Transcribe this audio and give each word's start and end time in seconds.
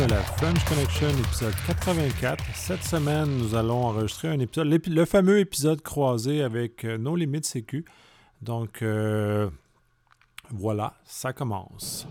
bienvenue 0.00 0.14
à 0.14 0.16
la 0.16 0.22
French 0.22 0.64
Connection, 0.64 1.08
épisode 1.08 1.54
84. 1.66 2.44
Cette 2.54 2.84
semaine, 2.84 3.28
nous 3.36 3.54
allons 3.54 3.84
enregistrer 3.84 4.28
un 4.28 4.38
épisode, 4.38 4.68
le 4.86 5.04
fameux 5.04 5.40
épisode 5.40 5.82
croisé 5.82 6.42
avec 6.42 6.84
euh, 6.84 6.96
nos 6.96 7.16
limites 7.16 7.44
sécu. 7.44 7.84
Donc, 8.40 8.82
euh, 8.82 9.48
voilà, 10.50 10.94
ça 11.04 11.32
commence. 11.32 12.06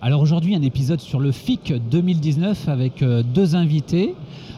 Alors 0.00 0.20
aujourd'hui, 0.20 0.54
un 0.54 0.62
épisode 0.62 1.00
sur 1.00 1.20
le 1.20 1.32
FIC 1.32 1.74
2019 1.90 2.68
avec 2.68 3.02
euh, 3.02 3.22
deux 3.22 3.54
invités 3.54 4.14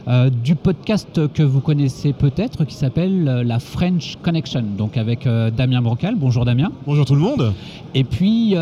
euh, 0.07 0.29
du 0.29 0.55
podcast 0.55 1.27
que 1.33 1.43
vous 1.43 1.59
connaissez 1.59 2.13
peut-être 2.13 2.65
qui 2.65 2.75
s'appelle 2.75 3.27
euh, 3.27 3.43
la 3.43 3.59
French 3.59 4.17
Connection, 4.21 4.63
donc 4.77 4.95
avec 4.95 5.25
Damien 5.25 5.81
Brocal. 5.81 6.15
Bonjour 6.15 6.45
Damien. 6.45 6.71
Bonjour 6.85 7.05
tout 7.05 7.15
le 7.15 7.21
monde. 7.21 7.53
Et 7.93 8.03
puis, 8.03 8.55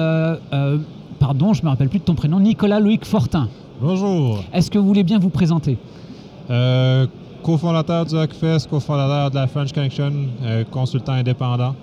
pardon, 1.19 1.53
je 1.53 1.61
ne 1.61 1.65
me 1.65 1.69
rappelle 1.69 1.89
plus 1.89 1.99
de 1.99 2.05
ton 2.05 2.15
prénom, 2.15 2.39
Nicolas 2.39 2.79
Loïc 2.79 3.05
Fortin. 3.05 3.49
Bonjour. 3.81 4.43
Est-ce 4.53 4.71
que 4.71 4.77
vous 4.77 4.87
voulez 4.87 5.03
bien 5.03 5.19
vous 5.19 5.29
présenter? 5.29 5.77
Cofondateur 7.43 8.05
du 8.05 8.15
Hackfest, 8.17 8.67
cofondateur 8.69 9.29
de 9.29 9.35
la 9.35 9.47
French 9.47 9.73
Connection, 9.73 10.11
consultant 10.71 11.13
indépendant. 11.13 11.75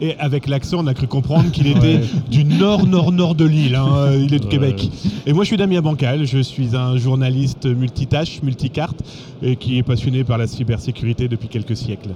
Et 0.00 0.16
avec 0.18 0.46
l'accent, 0.46 0.78
on 0.80 0.86
a 0.86 0.94
cru 0.94 1.08
comprendre 1.08 1.50
qu'il 1.50 1.66
était 1.76 2.00
du 2.30 2.44
nord-nord-nord 2.44 3.34
de 3.34 3.44
l'île. 3.44 3.74
Hein. 3.74 4.12
Il 4.14 4.32
est 4.32 4.38
de 4.38 4.46
Québec. 4.46 4.88
Et 5.26 5.32
moi, 5.32 5.42
je 5.42 5.48
suis 5.48 5.56
Damien 5.56 5.80
Bancal. 5.82 6.24
Je 6.24 6.38
suis 6.38 6.76
un 6.76 6.96
journaliste 6.96 7.66
multitâche, 7.66 8.40
multicarte, 8.42 9.02
et 9.42 9.56
qui 9.56 9.78
est 9.78 9.82
passionné 9.82 10.22
par 10.22 10.38
la 10.38 10.46
cybersécurité 10.46 11.26
depuis 11.26 11.48
quelques 11.48 11.76
siècles. 11.76 12.10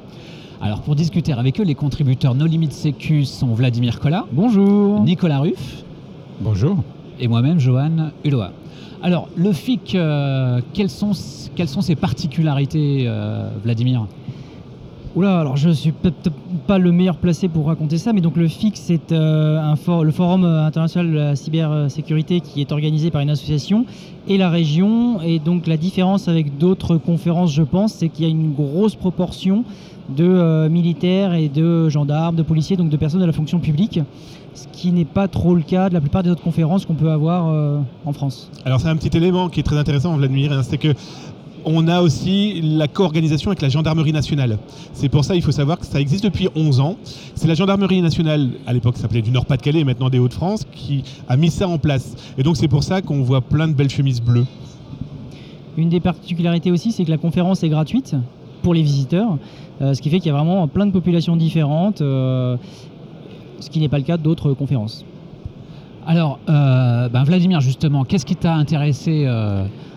Alors, 0.61 0.83
pour 0.83 0.95
discuter 0.95 1.33
avec 1.33 1.59
eux, 1.61 1.65
les 1.65 1.75
contributeurs 1.75 2.37
No 2.37 2.47
Limit 2.47 2.71
Sécu 2.71 3.25
sont 3.25 3.53
Vladimir 3.53 3.99
Collat. 3.99 4.27
Bonjour. 4.31 5.01
Nicolas 5.01 5.41
Ruff. 5.41 5.83
Bonjour. 6.41 6.77
Et 7.23 7.29
moi-même, 7.29 7.61
Johan 7.61 8.11
Uloa. 8.25 8.51
Alors, 9.01 9.29
le 9.37 9.53
FIC, 9.53 9.95
euh, 9.95 10.61
quelles, 10.75 10.91
sont, 10.91 11.13
ses 11.13 11.95
particularités, 11.95 13.05
euh, 13.07 13.49
Vladimir? 13.63 14.09
Oula, 15.15 15.39
alors 15.39 15.57
je 15.57 15.71
suis 15.71 15.93
peut-être 15.93 16.33
pas 16.67 16.79
le 16.79 16.91
meilleur 16.91 17.19
placé 17.19 17.47
pour 17.47 17.67
raconter 17.67 17.99
ça, 17.99 18.13
mais 18.13 18.23
donc 18.23 18.37
le 18.37 18.49
FIX, 18.49 18.73
c'est 18.75 19.13
euh, 19.13 19.75
le 20.03 20.11
Forum 20.11 20.45
international 20.45 21.13
de 21.13 21.17
la 21.17 21.37
cybersécurité 21.37 22.41
qui 22.41 22.61
est 22.61 22.73
organisé 22.73 23.13
par 23.13 23.21
une 23.21 23.31
association 23.31 23.85
et 24.27 24.37
la 24.37 24.51
région. 24.51 25.21
Et 25.21 25.39
donc 25.39 25.69
la 25.69 25.77
différence 25.77 26.27
avec 26.27 26.59
d'autres 26.59 26.97
conférences, 26.97 27.53
je 27.53 27.63
pense, 27.63 27.93
c'est 27.93 28.09
qu'il 28.09 28.25
y 28.25 28.29
a 28.29 28.31
une 28.31 28.53
grosse 28.53 28.97
proportion 28.97 29.65
de 30.09 30.67
militaires 30.69 31.35
et 31.35 31.49
de 31.49 31.89
gendarmes, 31.89 32.35
de 32.35 32.43
policiers, 32.43 32.77
donc 32.77 32.89
de 32.89 32.97
personnes 32.97 33.21
de 33.21 33.27
la 33.27 33.33
fonction 33.33 33.61
publique 33.61 34.01
ce 34.55 34.67
qui 34.73 34.93
n'est 34.93 35.05
pas 35.05 35.29
trop 35.29 35.55
le 35.55 35.63
cas 35.63 35.89
de 35.89 35.95
la 35.95 36.01
plupart 36.01 36.23
des 36.23 36.31
autres 36.31 36.43
conférences 36.43 36.87
qu'on 36.87 36.95
peut 36.95 37.11
avoir 37.11 37.49
euh, 37.49 37.79
en 38.05 38.13
France. 38.13 38.51
Alors 38.65 38.81
c'est 38.81 38.89
un 38.89 38.97
petit 38.97 39.17
élément 39.17 39.49
qui 39.49 39.61
est 39.61 39.63
très 39.63 39.79
intéressant, 39.79 40.17
Vladimir, 40.17 40.53
hein, 40.53 40.63
c'est 40.63 40.79
que 40.79 40.95
on 41.65 41.87
a 41.87 42.01
aussi 42.01 42.61
la 42.61 42.89
co-organisation 42.89 43.51
avec 43.51 43.63
la 43.63 43.69
gendarmerie 43.69 44.13
nationale. 44.13 44.59
C'est 44.93 45.09
pour 45.09 45.25
ça 45.25 45.37
il 45.37 45.43
faut 45.43 45.53
savoir 45.53 45.79
que 45.79 45.87
ça 45.87 46.01
existe 46.01 46.25
depuis 46.25 46.49
11 46.57 46.81
ans. 46.81 46.97
C'est 47.35 47.47
la 47.47 47.55
gendarmerie 47.55 48.03
nationale, 48.03 48.51
à 48.67 48.73
l'époque 48.73 48.97
ça 48.97 49.03
s'appelait 49.03 49.23
du 49.23 49.31
Nord-Pas-de-Calais, 49.31 49.85
maintenant 49.85 50.11
des 50.11 50.19
Hauts-de-France, 50.19 50.67
qui 50.73 51.05
a 51.29 51.37
mis 51.37 51.51
ça 51.51 51.69
en 51.69 51.79
place. 51.79 52.17
Et 52.37 52.43
donc 52.43 52.57
c'est 52.57 52.69
pour 52.69 52.83
ça 52.83 53.01
qu'on 53.01 53.23
voit 53.23 53.41
plein 53.41 53.69
de 53.69 53.75
belles 53.75 53.91
chemises 53.91 54.21
bleues. 54.21 54.47
Une 55.77 55.89
des 55.89 56.01
particularités 56.01 56.71
aussi, 56.71 56.93
c'est 56.93 57.05
que 57.05 57.11
la 57.11 57.17
conférence 57.17 57.63
est 57.63 57.69
gratuite 57.69 58.15
pour 58.63 58.75
les 58.75 58.83
visiteurs, 58.83 59.39
euh, 59.81 59.95
ce 59.95 60.03
qui 60.03 60.11
fait 60.11 60.19
qu'il 60.19 60.27
y 60.27 60.35
a 60.35 60.37
vraiment 60.37 60.69
plein 60.69 60.87
de 60.87 60.93
populations 60.93 61.37
différentes, 61.37 62.01
euh, 62.01 62.57
ce 63.63 63.71
qui 63.71 63.81
n'est 63.81 63.89
pas 63.89 63.99
le 63.99 64.05
cas 64.05 64.17
d'autres 64.17 64.53
conférences. 64.53 65.05
Alors, 66.07 66.39
euh, 66.49 67.09
ben 67.09 67.25
Vladimir, 67.25 67.61
justement, 67.61 68.05
qu'est-ce 68.05 68.27
qui 68.27 68.37
t'a 68.37 68.55
intéressé 68.55 69.25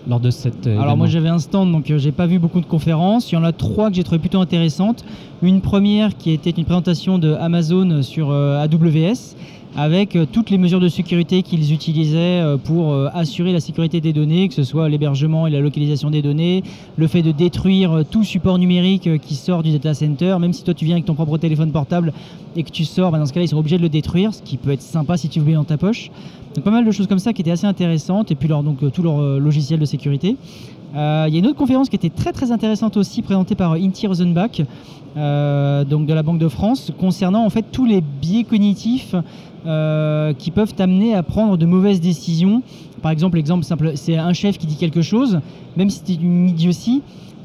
lors 0.07 0.19
de 0.19 0.29
cette. 0.29 0.67
Alors 0.67 0.97
moi 0.97 1.07
j'avais 1.07 1.29
un 1.29 1.39
stand 1.39 1.71
donc 1.71 1.89
euh, 1.89 1.97
j'ai 1.97 2.11
pas 2.11 2.27
vu 2.27 2.39
beaucoup 2.39 2.61
de 2.61 2.65
conférences. 2.65 3.31
Il 3.31 3.35
y 3.35 3.37
en 3.37 3.43
a 3.43 3.51
trois 3.51 3.89
que 3.89 3.95
j'ai 3.95 4.03
trouvé 4.03 4.19
plutôt 4.19 4.39
intéressantes. 4.39 5.05
Une 5.41 5.61
première 5.61 6.15
qui 6.17 6.31
était 6.31 6.51
une 6.51 6.65
présentation 6.65 7.17
de 7.17 7.33
Amazon 7.33 8.01
sur 8.01 8.31
euh, 8.31 8.63
AWS 8.63 9.35
avec 9.75 10.15
euh, 10.15 10.25
toutes 10.31 10.49
les 10.49 10.57
mesures 10.57 10.79
de 10.79 10.87
sécurité 10.87 11.43
qu'ils 11.43 11.73
utilisaient 11.73 12.41
pour 12.63 12.93
assurer 13.13 13.53
la 13.53 13.59
sécurité 13.59 14.01
des 14.01 14.13
données, 14.13 14.47
que 14.47 14.53
ce 14.53 14.63
soit 14.63 14.89
l'hébergement 14.89 15.47
et 15.47 15.49
la 15.49 15.59
localisation 15.59 16.09
des 16.09 16.21
données, 16.21 16.63
le 16.97 17.07
fait 17.07 17.21
de 17.21 17.31
détruire 17.31 18.03
tout 18.09 18.23
support 18.23 18.57
numérique 18.57 19.09
qui 19.21 19.35
sort 19.35 19.63
du 19.63 19.71
data 19.71 19.93
center, 19.93 20.37
même 20.39 20.53
si 20.53 20.63
toi 20.63 20.73
tu 20.73 20.85
viens 20.85 20.95
avec 20.95 21.05
ton 21.05 21.13
propre 21.15 21.37
téléphone 21.37 21.71
portable 21.71 22.13
et 22.55 22.63
que 22.63 22.71
tu 22.71 22.85
sors, 22.85 23.11
bah, 23.11 23.19
dans 23.19 23.25
ce 23.25 23.33
cas-là 23.33 23.45
ils 23.45 23.49
sont 23.49 23.57
obligés 23.57 23.77
de 23.77 23.83
le 23.83 23.89
détruire, 23.89 24.33
ce 24.33 24.41
qui 24.41 24.57
peut 24.57 24.71
être 24.71 24.81
sympa 24.81 25.17
si 25.17 25.29
tu 25.29 25.39
l'oublies 25.39 25.55
dans 25.55 25.63
ta 25.63 25.77
poche. 25.77 26.09
Donc 26.55 26.63
pas 26.63 26.71
mal 26.71 26.85
de 26.85 26.91
choses 26.91 27.07
comme 27.07 27.19
ça 27.19 27.33
qui 27.33 27.41
étaient 27.41 27.51
assez 27.51 27.67
intéressantes, 27.67 28.31
et 28.31 28.35
puis 28.35 28.47
leur, 28.47 28.63
donc, 28.63 28.91
tout 28.93 29.03
leur 29.03 29.19
euh, 29.19 29.39
logiciel 29.39 29.79
de 29.79 29.85
sécurité. 29.85 30.37
Euh, 30.95 31.25
il 31.27 31.33
y 31.33 31.37
a 31.37 31.39
une 31.39 31.47
autre 31.47 31.57
conférence 31.57 31.89
qui 31.89 31.97
était 31.97 32.09
très 32.09 32.31
très 32.31 32.51
intéressante 32.51 32.95
aussi, 32.95 33.21
présentée 33.21 33.55
par 33.55 33.73
Inti 33.73 34.07
Rosenbach, 34.07 34.61
euh, 35.17 35.83
donc 35.83 36.05
de 36.05 36.13
la 36.13 36.23
Banque 36.23 36.39
de 36.39 36.47
France, 36.47 36.91
concernant 36.97 37.45
en 37.45 37.49
fait 37.49 37.65
tous 37.71 37.85
les 37.85 37.99
biais 37.99 38.45
cognitifs 38.45 39.15
qui 40.37 40.51
peuvent 40.51 40.73
t'amener 40.73 41.15
à 41.15 41.23
prendre 41.23 41.57
de 41.57 41.65
mauvaises 41.65 41.99
décisions. 42.01 42.61
Par 43.01 43.11
exemple, 43.11 43.41
simple, 43.63 43.91
c'est 43.95 44.17
un 44.17 44.33
chef 44.33 44.57
qui 44.57 44.67
dit 44.67 44.77
quelque 44.77 45.01
chose, 45.01 45.39
même 45.77 45.89
si 45.89 46.01
c'est 46.03 46.15
une 46.15 46.49
idiotie, 46.49 47.01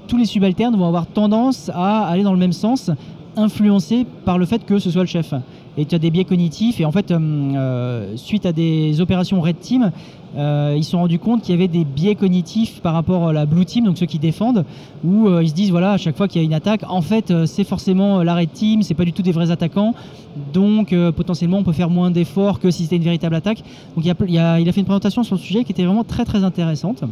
tous 0.07 0.17
les 0.17 0.25
subalternes 0.25 0.77
vont 0.77 0.87
avoir 0.87 1.07
tendance 1.07 1.71
à 1.73 2.07
aller 2.07 2.23
dans 2.23 2.33
le 2.33 2.39
même 2.39 2.53
sens, 2.53 2.91
influencés 3.37 4.07
par 4.25 4.39
le 4.39 4.47
fait 4.47 4.65
que 4.65 4.79
ce 4.79 4.91
soit 4.91 5.03
le 5.03 5.09
chef 5.09 5.35
et 5.77 5.85
tu 5.85 5.95
as 5.95 5.99
des 5.99 6.11
biais 6.11 6.25
cognitifs. 6.25 6.81
Et 6.81 6.85
en 6.85 6.93
fait, 6.93 7.11
euh, 7.11 7.19
euh, 7.19 8.17
suite 8.17 8.47
à 8.47 8.53
des 8.53 9.01
opérations 9.01 9.41
Red 9.41 9.61
Team, 9.61 9.91
euh, 10.37 10.75
ils 10.77 10.85
se 10.85 10.91
sont 10.93 10.99
rendus 10.99 11.19
compte 11.19 11.43
qu'il 11.43 11.55
y 11.55 11.59
avait 11.59 11.69
des 11.69 11.85
biais 11.85 12.15
cognitifs 12.15 12.81
par 12.81 12.95
rapport 12.95 13.29
à 13.29 13.33
la 13.33 13.47
Blue 13.47 13.65
Team, 13.65 13.85
donc 13.85 13.99
ceux 13.99 14.07
qui 14.07 14.19
défendent, 14.19 14.65
où 15.05 15.29
ils 15.41 15.49
se 15.49 15.55
disent 15.55 15.71
voilà, 15.71 15.93
à 15.93 15.97
chaque 15.97 16.17
fois 16.17 16.29
qu'il 16.29 16.41
y 16.41 16.45
a 16.45 16.47
une 16.47 16.55
attaque, 16.55 16.83
en 16.89 17.03
fait, 17.03 17.33
c'est 17.47 17.65
forcément 17.65 18.23
la 18.23 18.37
Red 18.37 18.53
Team, 18.53 18.83
c'est 18.83 18.95
pas 18.95 19.05
du 19.05 19.13
tout 19.13 19.23
des 19.23 19.33
vrais 19.33 19.51
attaquants, 19.51 19.95
donc 20.53 20.95
potentiellement 21.17 21.59
on 21.59 21.65
peut 21.65 21.73
faire 21.73 21.91
moins 21.91 22.13
d'efforts 22.13 22.61
que 22.61 22.71
si 22.71 22.85
c'était 22.85 22.97
une 22.97 23.03
véritable 23.03 23.35
attaque. 23.35 23.65
Donc 23.97 24.05
il, 24.05 24.15
il 24.29 24.39
a 24.39 24.73
fait 24.73 24.81
une 24.81 24.87
présentation 24.87 25.25
sur 25.25 25.35
le 25.35 25.41
sujet 25.41 25.65
qui 25.65 25.73
était 25.73 25.85
vraiment 25.85 26.05
très 26.05 26.25
très 26.25 26.45
intéressante. 26.45 27.03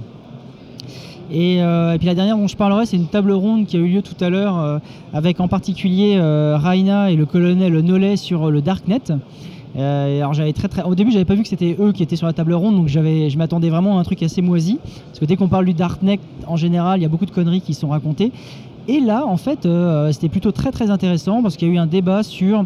Euh, 1.31 1.93
et, 1.93 1.99
puis 1.99 2.07
la 2.07 2.15
dernière 2.15 2.37
dont 2.37 2.47
je 2.47 2.57
parlerai, 2.57 2.87
c'est 2.87 2.97
une 2.97 3.07
table 3.07 3.33
ronde 3.33 3.67
qui 3.67 3.77
a 3.77 3.81
eu 3.81 3.89
lieu 3.89 4.03
tout 4.03 4.23
à 4.23 4.31
l'heure 4.31 4.59
euh, 4.59 4.79
avec 5.13 5.41
en 5.41 5.49
particulier 5.49 6.17
euh, 6.17 6.57
Raina 6.57 7.11
et 7.11 7.17
le 7.17 7.27
colonel 7.27 7.79
Nollet 7.81 8.17
sur 8.17 8.51
le 8.51 8.63
Darknet. 8.63 9.03
alors 9.77 10.33
au 10.87 10.95
début, 10.95 11.13
j'avais 11.13 11.25
pas 11.25 11.35
vu 11.35 11.43
que 11.43 11.49
c'était 11.49 11.77
eux 11.79 11.93
qui 11.93 12.03
étaient 12.03 12.17
sur 12.17 12.27
la 12.27 12.33
table 12.33 12.55
ronde, 12.55 12.77
donc 12.77 12.89
je 12.89 13.37
m'attendais 13.37 13.69
vraiment 13.69 13.99
à 13.99 14.01
un 14.01 14.05
truc 14.05 14.23
assez 14.23 14.43
moisi. 14.43 14.79
Parce 15.07 15.21
que 15.21 15.25
dès 15.25 15.37
qu'on 15.37 15.49
parle 15.49 15.67
du 15.67 15.75
Darknet, 15.75 16.21
en 16.47 16.57
général, 16.57 16.99
il 16.99 17.03
y 17.03 17.07
a 17.07 17.09
beaucoup 17.09 17.27
de 17.27 17.31
conneries 17.31 17.61
qui 17.61 17.75
sont 17.75 17.89
racontées. 17.89 18.33
Et 18.89 19.01
là, 19.01 19.27
en 19.27 19.37
fait, 19.37 19.69
c'était 20.13 20.31
plutôt 20.31 20.51
très 20.51 20.73
très 20.73 20.91
intéressant 20.91 21.43
parce 21.43 21.57
qu'il 21.57 21.69
y 21.69 21.71
a 21.71 21.75
eu 21.75 21.79
un 21.79 21.87
débat 21.87 22.23
sur 22.23 22.65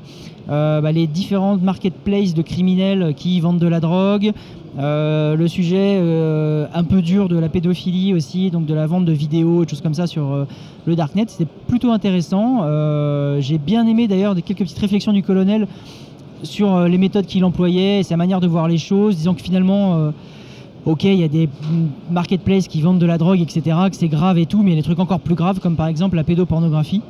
bah, 0.48 0.92
les 0.92 1.06
différentes 1.08 1.62
marketplaces 1.62 2.32
de 2.34 2.42
criminels 2.42 3.12
qui 3.16 3.40
vendent 3.40 3.58
de 3.58 3.66
la 3.66 3.80
drogue, 3.80 4.32
euh, 4.78 5.36
le 5.36 5.48
sujet 5.48 5.98
euh, 6.00 6.66
un 6.72 6.84
peu 6.84 7.02
dur 7.02 7.28
de 7.28 7.38
la 7.38 7.50
pédophilie 7.50 8.14
aussi, 8.14 8.50
donc 8.50 8.64
de 8.64 8.72
la 8.72 8.86
vente 8.86 9.04
de 9.04 9.12
vidéos 9.12 9.62
et 9.64 9.68
choses 9.68 9.82
comme 9.82 9.92
ça 9.92 10.06
sur 10.06 10.32
euh, 10.32 10.44
le 10.86 10.96
darknet, 10.96 11.26
c'était 11.28 11.50
plutôt 11.66 11.90
intéressant. 11.90 12.62
J'ai 13.40 13.58
bien 13.58 13.86
aimé 13.86 14.08
d'ailleurs 14.08 14.34
quelques 14.34 14.60
petites 14.60 14.78
réflexions 14.78 15.12
du 15.12 15.22
colonel 15.22 15.66
sur 16.42 16.80
les 16.88 16.98
méthodes 16.98 17.26
qu'il 17.26 17.44
employait 17.44 18.00
et 18.00 18.02
sa 18.02 18.16
manière 18.16 18.40
de 18.40 18.46
voir 18.46 18.66
les 18.66 18.78
choses, 18.78 19.16
disant 19.16 19.34
que 19.34 19.42
finalement, 19.42 20.12
ok, 20.86 21.04
il 21.04 21.14
y 21.14 21.24
a 21.24 21.28
des 21.28 21.48
marketplaces 22.10 22.68
qui 22.68 22.80
vendent 22.80 22.98
de 22.98 23.06
la 23.06 23.18
drogue, 23.18 23.40
etc., 23.40 23.76
que 23.90 23.96
c'est 23.96 24.08
grave 24.08 24.38
et 24.38 24.46
tout, 24.46 24.62
mais 24.62 24.70
il 24.70 24.74
y 24.74 24.78
a 24.78 24.80
des 24.80 24.84
trucs 24.84 24.98
encore 24.98 25.20
plus 25.20 25.34
graves 25.34 25.60
comme 25.60 25.76
par 25.76 25.86
exemple 25.86 26.16
la 26.16 26.24
pédopornographie. 26.24 27.02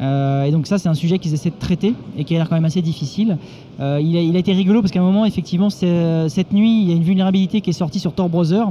Euh, 0.00 0.44
et 0.44 0.52
donc 0.52 0.66
ça, 0.66 0.78
c'est 0.78 0.88
un 0.88 0.94
sujet 0.94 1.18
qu'ils 1.18 1.34
essaient 1.34 1.50
de 1.50 1.58
traiter 1.58 1.94
et 2.16 2.24
qui 2.24 2.34
a 2.34 2.38
l'air 2.38 2.48
quand 2.48 2.54
même 2.54 2.64
assez 2.64 2.82
difficile. 2.82 3.36
Euh, 3.80 4.00
il, 4.00 4.36
a, 4.36 4.38
été 4.38 4.52
rigolo 4.52 4.80
parce 4.80 4.92
qu'à 4.92 5.00
un 5.00 5.04
moment, 5.04 5.24
effectivement, 5.24 5.70
cette 5.70 6.52
nuit, 6.52 6.82
il 6.82 6.88
y 6.88 6.92
a 6.92 6.96
une 6.96 7.02
vulnérabilité 7.02 7.60
qui 7.60 7.70
est 7.70 7.74
sortie 7.74 7.98
sur 7.98 8.12
Tor 8.12 8.28
Browser. 8.28 8.62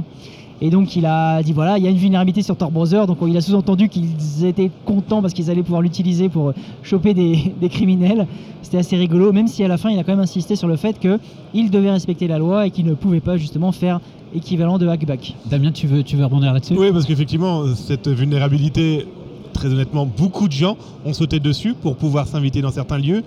Et 0.60 0.70
donc 0.70 0.96
il 0.96 1.06
a 1.06 1.42
dit 1.42 1.52
voilà, 1.52 1.78
il 1.78 1.84
y 1.84 1.86
a 1.86 1.90
une 1.90 1.96
vulnérabilité 1.96 2.42
sur 2.42 2.56
Tor 2.56 2.70
Browser, 2.70 3.06
donc 3.06 3.18
il 3.26 3.36
a 3.36 3.40
sous-entendu 3.40 3.88
qu'ils 3.88 4.44
étaient 4.44 4.70
contents 4.84 5.22
parce 5.22 5.32
qu'ils 5.32 5.50
allaient 5.50 5.62
pouvoir 5.62 5.82
l'utiliser 5.82 6.28
pour 6.28 6.52
choper 6.82 7.14
des, 7.60 7.68
criminels. 7.68 8.26
C'était 8.62 8.78
assez 8.78 8.96
rigolo, 8.96 9.32
même 9.32 9.46
si 9.46 9.62
à 9.62 9.68
la 9.68 9.76
fin 9.76 9.90
il 9.90 9.98
a 9.98 10.04
quand 10.04 10.12
même 10.12 10.20
insisté 10.20 10.56
sur 10.56 10.68
le 10.68 10.76
fait 10.76 10.98
qu'il 10.98 11.70
devait 11.70 11.90
respecter 11.90 12.26
la 12.26 12.38
loi 12.38 12.66
et 12.66 12.70
qu'il 12.70 12.86
ne 12.86 12.94
pouvait 12.94 13.20
pas 13.20 13.36
justement 13.36 13.72
faire 13.72 14.00
équivalent 14.34 14.78
de 14.78 14.86
hackback. 14.86 15.34
Damien, 15.46 15.72
tu 15.72 15.86
veux, 15.86 16.02
tu 16.02 16.16
veux 16.16 16.24
rebondir 16.24 16.52
là-dessus? 16.52 16.74
Oui, 16.76 16.92
parce 16.92 17.06
qu'effectivement, 17.06 17.64
cette 17.74 18.08
vulnérabilité 18.08 19.06
très 19.58 19.68
honnêtement, 19.68 20.06
beaucoup 20.06 20.46
de 20.46 20.52
gens 20.52 20.76
ont 21.04 21.12
sauté 21.12 21.40
dessus 21.40 21.74
pour 21.74 21.96
pouvoir 21.96 22.26
s'inviter 22.26 22.60
dans 22.62 22.70
certains 22.70 22.98
lieux. 22.98 23.24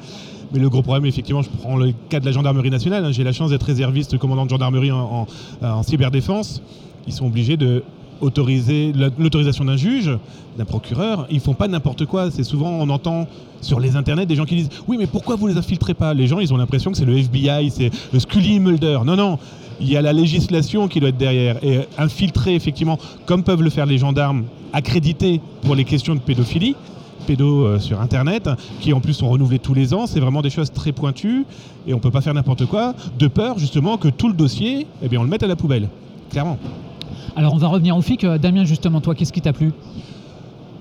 Mais 0.53 0.59
le 0.59 0.69
gros 0.69 0.81
problème, 0.81 1.05
effectivement, 1.05 1.41
je 1.41 1.49
prends 1.49 1.77
le 1.77 1.93
cas 2.09 2.19
de 2.19 2.25
la 2.25 2.31
gendarmerie 2.31 2.69
nationale. 2.69 3.05
Hein. 3.05 3.11
J'ai 3.11 3.23
la 3.23 3.31
chance 3.31 3.51
d'être 3.51 3.63
réserviste 3.65 4.17
commandant 4.17 4.45
de 4.45 4.49
gendarmerie 4.49 4.91
en, 4.91 5.27
en, 5.61 5.83
cyberdéfense. 5.83 6.61
Ils 7.07 7.13
sont 7.13 7.25
obligés 7.25 7.57
de 7.57 7.83
autorisé 8.21 8.93
l'autorisation 9.17 9.65
d'un 9.65 9.75
juge, 9.75 10.11
d'un 10.57 10.65
procureur. 10.65 11.27
Ils 11.29 11.39
font 11.39 11.53
pas 11.53 11.67
n'importe 11.67 12.05
quoi. 12.05 12.31
C'est 12.31 12.43
souvent, 12.43 12.69
on 12.69 12.89
entend 12.89 13.27
sur 13.61 13.79
les 13.79 13.95
internets 13.95 14.25
des 14.25 14.35
gens 14.35 14.45
qui 14.45 14.55
disent 14.55 14.69
Oui, 14.87 14.97
mais 14.99 15.07
pourquoi 15.07 15.35
vous 15.35 15.47
les 15.47 15.57
infiltrez 15.57 15.93
pas? 15.93 16.13
Les 16.13 16.27
gens, 16.27 16.39
ils 16.39 16.53
ont 16.53 16.57
l'impression 16.57 16.91
que 16.91 16.97
c'est 16.97 17.05
le 17.05 17.17
FBI, 17.17 17.69
c'est 17.71 17.91
le 18.13 18.19
Scully 18.19 18.59
Mulder. 18.59 18.99
Non, 19.05 19.15
non. 19.15 19.39
Il 19.79 19.89
y 19.89 19.97
a 19.97 20.01
la 20.01 20.13
législation 20.13 20.87
qui 20.87 20.99
doit 20.99 21.09
être 21.09 21.17
derrière. 21.17 21.57
Et 21.63 21.79
infiltrer, 21.97 22.53
effectivement, 22.53 22.99
comme 23.25 23.43
peuvent 23.43 23.63
le 23.63 23.71
faire 23.71 23.87
les 23.87 23.97
gendarmes, 23.97 24.43
accrédités 24.73 25.41
pour 25.63 25.75
les 25.75 25.83
questions 25.83 26.13
de 26.13 26.19
pédophilie, 26.19 26.75
pédos 27.25 27.65
euh, 27.65 27.79
sur 27.79 27.99
Internet, 27.99 28.49
qui 28.79 28.93
en 28.93 28.99
plus 28.99 29.13
sont 29.13 29.29
renouvelés 29.29 29.59
tous 29.59 29.73
les 29.73 29.93
ans. 29.93 30.05
C'est 30.05 30.19
vraiment 30.19 30.41
des 30.41 30.51
choses 30.51 30.71
très 30.71 30.91
pointues 30.91 31.45
et 31.87 31.93
on 31.93 31.97
ne 31.97 32.01
peut 32.01 32.11
pas 32.11 32.21
faire 32.21 32.33
n'importe 32.33 32.67
quoi, 32.67 32.93
de 33.17 33.27
peur 33.27 33.57
justement 33.57 33.97
que 33.97 34.07
tout 34.07 34.27
le 34.27 34.35
dossier, 34.35 34.85
eh 35.01 35.07
bien, 35.07 35.19
on 35.19 35.23
le 35.23 35.29
mette 35.29 35.43
à 35.43 35.47
la 35.47 35.55
poubelle, 35.55 35.89
clairement. 36.29 36.59
Alors 37.35 37.53
on 37.53 37.57
va 37.57 37.67
revenir 37.67 37.95
au 37.97 38.01
FIC. 38.01 38.23
Euh, 38.23 38.37
Damien, 38.37 38.65
justement, 38.65 39.01
toi, 39.01 39.15
qu'est-ce 39.15 39.33
qui 39.33 39.41
t'a 39.41 39.53
plu? 39.53 39.71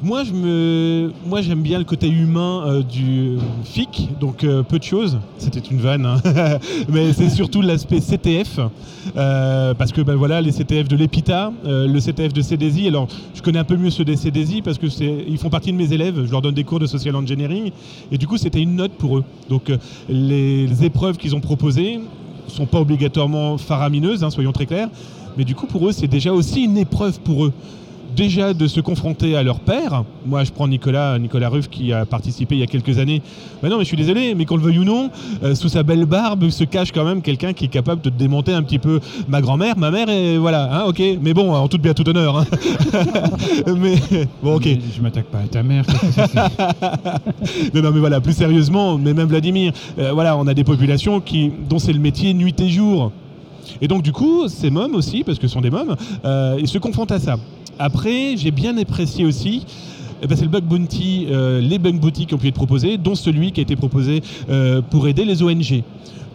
Moi, 0.03 0.25
je 0.25 0.33
me, 0.33 1.13
j'aime 1.43 1.61
bien 1.61 1.79
le 1.79 1.85
côté 1.85 2.09
humain 2.09 2.65
euh, 2.65 2.83
du 2.83 3.37
FIC, 3.65 4.09
donc 4.19 4.45
euh, 4.45 4.63
peu 4.63 4.79
de 4.79 4.83
choses. 4.83 5.19
C'était 5.37 5.61
une 5.61 5.79
vanne, 5.79 6.07
hein. 6.07 6.23
mais 6.89 7.13
c'est 7.13 7.29
surtout 7.29 7.61
l'aspect 7.61 8.01
CTF, 8.01 8.61
parce 9.15 9.93
que 9.93 10.01
ben 10.01 10.15
voilà, 10.15 10.41
les 10.41 10.53
CTF 10.53 10.89
de 10.89 10.97
l'EPITA, 10.97 11.53
le 11.65 11.99
CTF 12.01 12.33
de 12.33 12.41
CDSI. 12.41 12.89
Alors, 12.89 13.09
je 13.35 13.43
connais 13.43 13.59
un 13.59 13.65
peu 13.65 13.77
mieux 13.77 13.91
ceux 13.91 14.05
des 14.05 14.17
CDSI 14.17 14.63
parce 14.63 14.79
que 14.79 14.87
font 15.37 15.51
partie 15.51 15.71
de 15.71 15.77
mes 15.77 15.93
élèves. 15.93 16.25
Je 16.25 16.31
leur 16.31 16.41
donne 16.41 16.55
des 16.55 16.65
cours 16.65 16.81
de 16.81 16.87
social 16.87 17.15
engineering, 17.15 17.71
et 18.11 18.17
du 18.17 18.27
coup, 18.27 18.39
c'était 18.39 18.63
une 18.63 18.77
note 18.77 18.93
pour 18.93 19.19
eux. 19.19 19.25
Donc, 19.51 19.71
les 20.09 20.83
épreuves 20.83 21.19
qu'ils 21.19 21.37
ont 21.37 21.41
proposées 21.41 22.01
sont 22.51 22.67
pas 22.67 22.81
obligatoirement 22.81 23.59
faramineuses, 23.59 24.25
hein, 24.25 24.31
soyons 24.31 24.53
très 24.53 24.67
clairs, 24.67 24.89
mais 25.41 25.47
du 25.47 25.55
coup, 25.55 25.65
pour 25.65 25.89
eux, 25.89 25.93
c'est 25.93 26.07
déjà 26.07 26.35
aussi 26.35 26.65
une 26.65 26.77
épreuve 26.77 27.19
pour 27.21 27.47
eux 27.47 27.53
déjà 28.15 28.53
de 28.53 28.67
se 28.67 28.81
confronter 28.81 29.37
à 29.37 29.43
leur 29.43 29.61
père. 29.61 30.05
Moi, 30.27 30.45
je 30.45 30.51
prends 30.53 30.69
Nicolas, 30.69 31.19
Nicolas 31.19 31.49
Ruff 31.49 31.71
qui 31.71 31.95
a 31.95 32.05
participé 32.05 32.57
il 32.57 32.59
y 32.59 32.63
a 32.63 32.67
quelques 32.67 32.99
années. 32.99 33.23
Mais 33.63 33.71
non, 33.71 33.79
mais 33.79 33.85
je 33.85 33.89
suis 33.89 33.97
désolé, 33.97 34.35
mais 34.35 34.45
qu'on 34.45 34.57
le 34.57 34.63
veuille 34.63 34.81
ou 34.81 34.85
non, 34.85 35.09
euh, 35.43 35.55
sous 35.55 35.71
sa 35.71 35.83
belle 35.83 36.05
barbe 36.05 36.51
se 36.51 36.65
cache 36.65 36.93
quand 36.93 37.07
même 37.07 37.23
quelqu'un 37.23 37.55
qui 37.55 37.65
est 37.65 37.69
capable 37.69 38.03
de 38.03 38.11
démonter 38.11 38.53
un 38.53 38.63
petit 38.63 38.79
peu 38.79 39.01
ma 39.29 39.41
grand-mère, 39.41 39.79
ma 39.79 39.91
mère, 39.91 40.11
et 40.11 40.37
voilà, 40.37 40.69
hein, 40.71 40.85
ok. 40.89 41.01
Mais 41.23 41.33
bon, 41.33 41.55
en 41.55 41.69
toute 41.69 41.81
bien 41.81 41.95
tout 41.95 42.07
honneur. 42.07 42.37
Hein. 42.37 42.45
mais 43.79 43.95
bon, 44.43 44.57
ok. 44.57 44.69
je 44.95 45.01
m'attaque 45.01 45.27
pas 45.27 45.39
à 45.39 45.49
ta 45.49 45.63
mère. 45.63 45.87
non, 47.75 47.81
non, 47.81 47.93
mais 47.93 48.01
voilà, 48.01 48.21
plus 48.21 48.35
sérieusement, 48.35 48.99
mais 48.99 49.15
même 49.15 49.29
Vladimir, 49.29 49.73
euh, 49.99 50.13
voilà, 50.13 50.37
on 50.37 50.47
a 50.47 50.53
des 50.53 50.65
populations 50.65 51.21
qui, 51.21 51.51
dont 51.71 51.79
c'est 51.79 51.95
le 51.95 52.01
métier 52.01 52.35
nuit 52.35 52.61
et 52.61 52.69
jour. 52.69 53.13
Et 53.81 53.89
donc 53.89 54.03
du 54.03 54.13
coup, 54.13 54.49
ces 54.49 54.71
mômes 54.71 54.95
aussi, 54.95 55.25
parce 55.25 55.39
que 55.39 55.47
ce 55.49 55.55
sont 55.55 55.61
des 55.61 55.71
mômes, 55.71 55.97
euh, 56.25 56.57
ils 56.59 56.69
se 56.69 56.79
confrontent 56.79 57.13
à 57.13 57.19
ça. 57.19 57.37
Après, 57.79 58.37
j'ai 58.37 58.51
bien 58.51 58.77
apprécié 58.77 59.25
aussi 59.25 59.65
eh 60.23 60.27
ben, 60.27 60.37
c'est 60.37 60.45
le 60.45 60.51
bug 60.51 60.65
bounty, 60.65 61.27
euh, 61.31 61.61
les 61.61 61.79
bug 61.79 61.99
bounty 61.99 62.27
qui 62.27 62.35
ont 62.35 62.39
pu 62.39 62.49
être 62.49 62.55
proposés, 62.55 62.99
dont 62.99 63.15
celui 63.15 63.53
qui 63.53 63.61
a 63.61 63.63
été 63.63 63.77
proposé 63.77 64.23
euh, 64.51 64.83
pour 64.83 65.09
aider 65.09 65.25
les 65.25 65.43
ONG. 65.43 65.83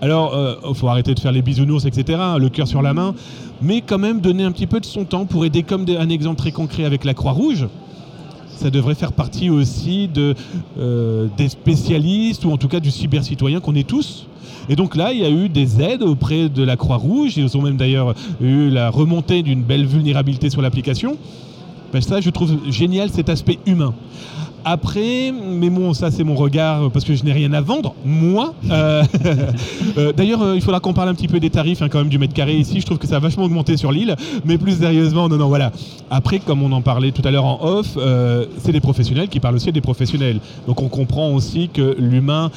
Alors, 0.01 0.31
il 0.33 0.69
euh, 0.69 0.73
faut 0.73 0.87
arrêter 0.87 1.13
de 1.13 1.19
faire 1.19 1.31
les 1.31 1.41
bisounours, 1.41 1.85
etc., 1.85 2.19
hein, 2.21 2.37
le 2.37 2.49
cœur 2.49 2.67
sur 2.67 2.81
la 2.81 2.93
main, 2.93 3.13
mais 3.61 3.81
quand 3.81 3.99
même 3.99 4.21
donner 4.21 4.43
un 4.43 4.51
petit 4.51 4.67
peu 4.67 4.79
de 4.79 4.85
son 4.85 5.05
temps 5.05 5.25
pour 5.25 5.45
aider, 5.45 5.63
comme 5.63 5.85
un 5.87 6.09
exemple 6.09 6.37
très 6.37 6.51
concret 6.51 6.83
avec 6.83 7.05
la 7.05 7.13
Croix-Rouge. 7.13 7.67
Ça 8.49 8.69
devrait 8.69 8.95
faire 8.95 9.11
partie 9.11 9.49
aussi 9.49 10.07
de, 10.07 10.33
des 11.37 11.49
spécialistes, 11.49 12.45
ou 12.45 12.51
en 12.51 12.57
tout 12.57 12.69
cas 12.69 12.79
du 12.79 12.89
cyber-citoyen 12.89 13.59
qu'on 13.59 13.75
est 13.75 13.87
tous. 13.87 14.27
Et 14.69 14.75
donc 14.75 14.95
là, 14.95 15.13
il 15.13 15.19
y 15.19 15.25
a 15.25 15.29
eu 15.29 15.49
des 15.49 15.81
aides 15.81 16.03
auprès 16.03 16.49
de 16.49 16.63
la 16.63 16.75
Croix-Rouge. 16.75 17.37
Ils 17.37 17.55
ont 17.57 17.61
même 17.61 17.77
d'ailleurs 17.77 18.13
eu 18.41 18.69
la 18.69 18.89
remontée 18.89 19.43
d'une 19.43 19.61
belle 19.61 19.85
vulnérabilité 19.85 20.49
sur 20.49 20.61
l'application. 20.61 21.17
Ben 21.93 22.01
ça, 22.01 22.19
je 22.19 22.29
trouve 22.29 22.57
génial 22.69 23.09
cet 23.09 23.29
aspect 23.29 23.59
humain. 23.65 23.93
Après, 24.67 25.31
mais 25.31 25.69
bon, 25.69 25.93
ça 25.93 26.09
c'est 26.09 26.23
mon 26.23 26.33
regard 26.33 26.89
parce 26.89 27.05
que 27.05 27.13
je 27.13 27.23
n'ai 27.23 27.33
rien 27.33 27.53
à 27.53 27.61
vendre, 27.61 27.93
moi. 28.03 28.55
Euh, 28.71 29.03
euh, 29.99 30.11
d'ailleurs, 30.11 30.41
euh, 30.41 30.55
il 30.55 30.61
faudra 30.61 30.79
qu'on 30.79 30.93
parle 30.93 31.09
un 31.09 31.13
petit 31.13 31.27
peu 31.27 31.39
des 31.39 31.51
tarifs 31.51 31.83
hein, 31.83 31.87
quand 31.87 31.99
même 31.99 32.09
du 32.09 32.17
mètre 32.17 32.33
carré 32.33 32.55
ici. 32.55 32.81
Je 32.81 32.85
trouve 32.87 32.97
que 32.97 33.05
ça 33.05 33.17
a 33.17 33.19
vachement 33.19 33.43
augmenté 33.43 33.77
sur 33.77 33.91
l'île, 33.91 34.15
mais 34.43 34.57
plus 34.57 34.79
sérieusement, 34.79 35.29
non, 35.29 35.37
non, 35.37 35.49
voilà. 35.49 35.71
Après, 36.09 36.39
comme 36.39 36.63
on 36.63 36.71
en 36.71 36.81
parlait 36.81 37.11
tout 37.11 37.21
à 37.25 37.29
l'heure 37.29 37.45
en 37.45 37.59
off, 37.63 37.95
c'est 38.57 38.71
des 38.71 38.79
professionnels 38.79 39.27
qui 39.27 39.39
parlent 39.39 39.55
aussi 39.55 39.71
des 39.71 39.81
professionnels. 39.81 40.39
Donc 40.65 40.81
on 40.81 40.87
comprend 40.87 41.31
aussi 41.31 41.69
que 41.69 41.95
l'humain 41.99 42.49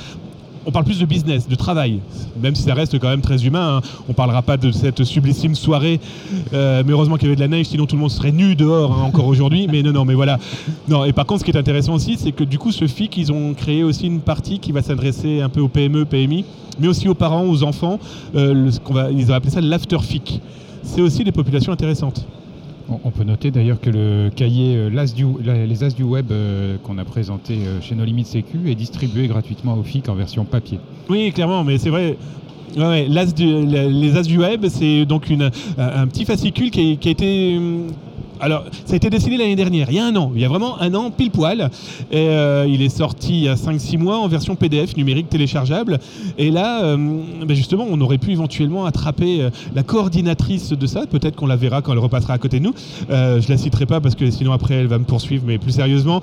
on 0.67 0.71
parle 0.71 0.85
plus 0.85 0.99
de 0.99 1.07
business, 1.07 1.49
de 1.49 1.55
travail, 1.55 2.01
même 2.41 2.55
si 2.55 2.63
ça 2.63 2.75
reste 2.75 2.99
quand 2.99 3.09
même 3.09 3.21
très 3.21 3.47
humain. 3.47 3.79
Hein. 3.79 3.89
On 4.09 4.13
ne 4.13 4.15
parlera 4.15 4.43
pas 4.43 4.57
de 4.57 4.71
cette 4.71 5.05
sublissime 5.05 5.55
soirée, 5.55 6.01
euh, 6.53 6.83
mais 6.85 6.93
heureusement 6.93 7.17
qu'il 7.17 7.25
y 7.25 7.29
avait 7.29 7.37
de 7.37 7.41
la 7.41 7.49
neige, 7.49 7.67
sinon 7.67 7.87
tout 7.87 7.97
le 7.97 8.01
monde 8.01 8.11
serait 8.11 8.33
nu 8.33 8.55
dehors 8.55 8.93
hein, 8.93 9.03
encore 9.03 9.27
aujourd'hui. 9.27 9.67
Mais 9.71 9.83
non, 9.83 9.93
non, 9.93 10.05
mais 10.05 10.15
voilà. 10.15 10.39
Non, 10.89 11.05
et 11.05 11.13
par 11.13 11.27
contre, 11.27 11.41
ce 11.41 11.45
qui 11.45 11.51
est 11.51 11.59
intéressant 11.59 11.95
aussi, 11.95 12.17
c'est 12.17 12.33
que 12.33 12.45
du 12.45 12.59
coup, 12.59 12.73
ce 12.73 12.87
FIC, 12.87 13.17
ils 13.17 13.33
ont 13.33 13.55
créé 13.55 13.83
aussi 13.85 14.07
une 14.07 14.21
partie 14.21 14.59
qui 14.59 14.73
va 14.73 14.83
s'adresser 14.83 15.41
un 15.41 15.49
peu 15.49 15.61
aux 15.61 15.69
PME, 15.69 16.05
PMI, 16.05 16.45
mais 16.79 16.89
aussi 16.89 17.09
aux 17.09 17.15
parents, 17.15 17.45
aux 17.45 17.63
enfants. 17.63 17.99
Euh, 18.35 18.71
ils 19.13 19.31
ont 19.31 19.35
appelé 19.35 19.51
ça 19.51 19.61
l'after 19.61 19.99
FIC. 20.01 20.41
C'est 20.83 21.01
aussi 21.01 21.25
des 21.25 21.33
populations 21.33 21.73
intéressantes. 21.73 22.27
On 22.91 23.11
peut 23.11 23.25
noter 23.25 23.51
d'ailleurs 23.51 23.81
que 23.81 23.91
le 23.91 24.31
cahier 24.35 24.77
euh, 24.77 25.67
Les 25.67 25.85
As 25.85 25.95
du 25.95 26.05
Web 26.05 26.33
euh, 26.33 26.79
qu'on 26.83 26.97
a 26.97 27.05
présenté 27.05 27.59
euh, 27.59 27.83
chez 27.83 27.95
nos 27.95 28.05
limites 28.05 28.29
Sécu 28.29 28.71
est 28.71 28.75
distribué 28.75 29.29
gratuitement 29.29 29.75
au 29.75 29.83
FIC 29.83 30.09
en 30.09 30.15
version 30.15 30.47
papier. 30.47 30.81
Oui, 31.11 31.31
clairement, 31.33 31.65
mais 31.65 31.77
c'est 31.77 31.91
vrai. 31.91 32.17
les 32.77 33.19
As 33.19 34.23
du 34.23 34.39
Web, 34.39 34.67
c'est 34.69 35.05
donc 35.05 35.31
un 35.77 36.07
petit 36.07 36.25
fascicule 36.25 36.71
qui 36.71 36.99
a 37.05 37.11
été 37.11 37.57
hum, 37.59 37.89
alors, 38.41 38.65
ça 38.85 38.95
a 38.95 38.97
été 38.97 39.11
décidé 39.11 39.37
l'année 39.37 39.57
dernière, 39.57 39.89
il 39.91 39.97
y 39.97 39.99
a 39.99 40.05
un 40.05 40.17
an, 40.17 40.33
il 40.35 40.41
y 40.41 40.45
a 40.45 40.49
vraiment 40.49 40.81
un 40.81 40.95
an 40.95 41.11
pile 41.11 41.31
poil. 41.31 41.71
Et, 42.11 42.29
euh, 42.29 42.67
il 42.69 42.83
est 42.83 42.89
sorti 42.89 43.33
il 43.33 43.45
y 43.45 43.49
a 43.49 43.55
5-6 43.55 43.99
mois 43.99 44.19
en 44.19 44.29
version 44.29 44.57
PDF 44.57 44.97
numérique 44.97 45.29
téléchargeable. 45.29 45.99
Et 46.37 46.51
là, 46.51 46.85
euh, 46.85 46.97
ben 46.97 47.55
justement, 47.55 47.87
on 47.91 48.01
aurait 48.01 48.19
pu 48.19 48.33
éventuellement 48.33 48.87
attraper 48.87 49.43
euh, 49.43 49.51
la 49.75 49.83
coordinatrice 49.83 50.71
de 50.71 50.87
ça. 50.87 51.07
Peut-être 51.07 51.37
qu'on 51.37 51.47
la 51.47 51.57
verra 51.57 51.83
quand 51.83 51.93
elle 51.93 51.99
repassera 51.99 52.35
à 52.35 52.39
côté 52.39 52.61
de 52.61 52.65
nous. 52.65 52.75
je 53.09 53.49
la 53.49 53.57
citerai 53.57 53.87
pas 53.87 54.01
parce 54.01 54.15
que 54.15 54.31
sinon 54.31 54.53
après 54.53 54.75
elle 54.75 54.87
va 54.87 54.99
me 54.99 55.05
poursuivre, 55.05 55.45
mais 55.47 55.59
plus 55.59 55.73
sérieusement. 55.73 56.23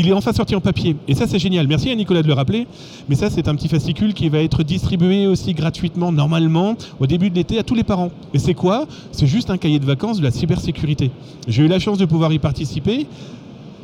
Il 0.00 0.08
est 0.08 0.12
enfin 0.12 0.32
sorti 0.32 0.54
en 0.54 0.60
papier. 0.60 0.94
Et 1.08 1.14
ça, 1.16 1.26
c'est 1.26 1.40
génial. 1.40 1.66
Merci 1.66 1.90
à 1.90 1.94
Nicolas 1.96 2.22
de 2.22 2.28
le 2.28 2.32
rappeler. 2.32 2.68
Mais 3.08 3.16
ça, 3.16 3.30
c'est 3.30 3.48
un 3.48 3.56
petit 3.56 3.66
fascicule 3.66 4.14
qui 4.14 4.28
va 4.28 4.38
être 4.38 4.62
distribué 4.62 5.26
aussi 5.26 5.54
gratuitement, 5.54 6.12
normalement, 6.12 6.76
au 7.00 7.08
début 7.08 7.30
de 7.30 7.34
l'été 7.34 7.58
à 7.58 7.64
tous 7.64 7.74
les 7.74 7.82
parents. 7.82 8.12
Et 8.32 8.38
c'est 8.38 8.54
quoi? 8.54 8.86
C'est 9.10 9.26
juste 9.26 9.50
un 9.50 9.58
cahier 9.58 9.80
de 9.80 9.84
vacances 9.84 10.20
de 10.20 10.22
la 10.22 10.30
cybersécurité. 10.30 11.10
J'ai 11.48 11.64
eu 11.64 11.66
la 11.66 11.80
chance 11.80 11.98
de 11.98 12.04
pouvoir 12.04 12.32
y 12.32 12.38
participer. 12.38 13.08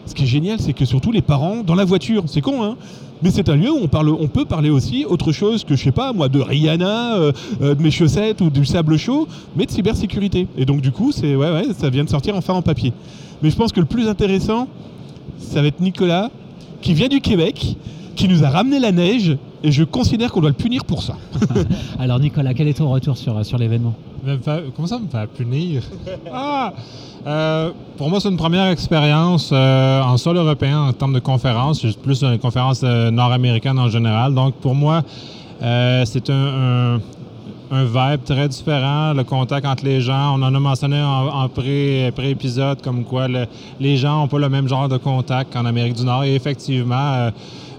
Ce 0.06 0.14
qui 0.14 0.22
est 0.22 0.28
génial, 0.28 0.60
c'est 0.60 0.72
que 0.72 0.84
surtout 0.84 1.10
les 1.10 1.20
parents, 1.20 1.64
dans 1.64 1.74
la 1.74 1.84
voiture, 1.84 2.22
c'est 2.26 2.40
con, 2.40 2.62
hein 2.62 2.76
mais 3.20 3.30
c'est 3.30 3.48
un 3.48 3.56
lieu 3.56 3.72
où 3.72 3.78
on, 3.82 3.88
parle, 3.88 4.16
peut 4.28 4.44
parler 4.44 4.70
aussi 4.70 5.04
autre 5.06 5.32
chose 5.32 5.64
que, 5.64 5.74
je 5.74 5.82
sais 5.82 5.92
pas, 5.92 6.12
moi, 6.12 6.28
de 6.28 6.40
Rihanna, 6.40 7.16
euh, 7.16 7.32
euh, 7.60 7.74
de 7.74 7.82
mes 7.82 7.90
chaussettes 7.90 8.40
ou 8.40 8.50
du 8.50 8.64
sable 8.64 8.98
chaud, 8.98 9.26
mais 9.56 9.66
de 9.66 9.70
cybersécurité. 9.72 10.46
Et 10.56 10.64
donc, 10.64 10.80
du 10.80 10.92
coup, 10.92 11.10
ouais, 11.22 11.34
ouais, 11.34 11.64
ça 11.76 11.90
vient 11.90 12.04
de 12.04 12.10
sortir 12.10 12.36
enfin 12.36 12.54
en 12.54 12.62
papier. 12.62 12.92
Mais 13.42 13.50
je 13.50 13.56
pense 13.56 13.72
que 13.72 13.80
le 13.80 13.86
plus 13.86 14.08
intéressant, 14.08 14.68
ça 15.38 15.60
va 15.62 15.68
être 15.68 15.80
Nicolas, 15.80 16.30
qui 16.80 16.94
vient 16.94 17.08
du 17.08 17.20
Québec, 17.20 17.76
qui 18.16 18.28
nous 18.28 18.44
a 18.44 18.48
ramené 18.50 18.78
la 18.78 18.92
neige, 18.92 19.36
et 19.62 19.72
je 19.72 19.82
considère 19.82 20.30
qu'on 20.30 20.40
doit 20.40 20.50
le 20.50 20.56
punir 20.56 20.84
pour 20.84 21.02
ça. 21.02 21.16
Alors 21.98 22.18
Nicolas, 22.20 22.52
quel 22.54 22.68
est 22.68 22.74
ton 22.74 22.90
retour 22.90 23.16
sur, 23.16 23.44
sur 23.44 23.58
l'événement? 23.58 23.94
Comment 24.74 24.88
ça 24.88 24.98
me 24.98 25.06
fait 25.08 25.26
punir? 25.36 25.82
Ah! 26.32 26.72
euh, 27.26 27.70
Pour 27.96 28.08
moi, 28.08 28.20
c'est 28.20 28.28
une 28.30 28.36
première 28.36 28.66
expérience 28.70 29.50
euh, 29.52 30.02
en 30.02 30.16
sol 30.16 30.36
européen 30.36 30.80
en 30.88 30.92
termes 30.92 31.12
de 31.12 31.18
conférence, 31.18 31.84
plus 32.02 32.22
une 32.22 32.38
conférence 32.38 32.80
euh, 32.84 33.10
nord-américaine 33.10 33.78
en 33.78 33.88
général. 33.88 34.34
Donc 34.34 34.54
pour 34.56 34.74
moi, 34.74 35.02
c'est 35.60 36.30
un, 36.30 36.94
un 36.96 37.00
vibe 37.82 38.22
très 38.24 38.48
différent, 38.48 39.12
le 39.12 39.24
contact 39.24 39.66
entre 39.66 39.84
les 39.84 40.00
gens. 40.00 40.38
On 40.38 40.42
en 40.42 40.54
a 40.54 40.60
mentionné 40.60 41.00
en, 41.02 41.48
pré-épisode 41.48 42.80
comme 42.82 43.04
quoi 43.04 43.26
les 43.80 43.96
gens 43.96 44.20
n'ont 44.20 44.28
pas 44.28 44.38
le 44.38 44.48
même 44.48 44.68
genre 44.68 44.88
de 44.88 44.96
contact 44.96 45.52
qu'en 45.52 45.64
Amérique 45.64 45.94
du 45.94 46.04
Nord. 46.04 46.24
Et 46.24 46.34
effectivement, 46.34 46.94
euh, 47.14 47.30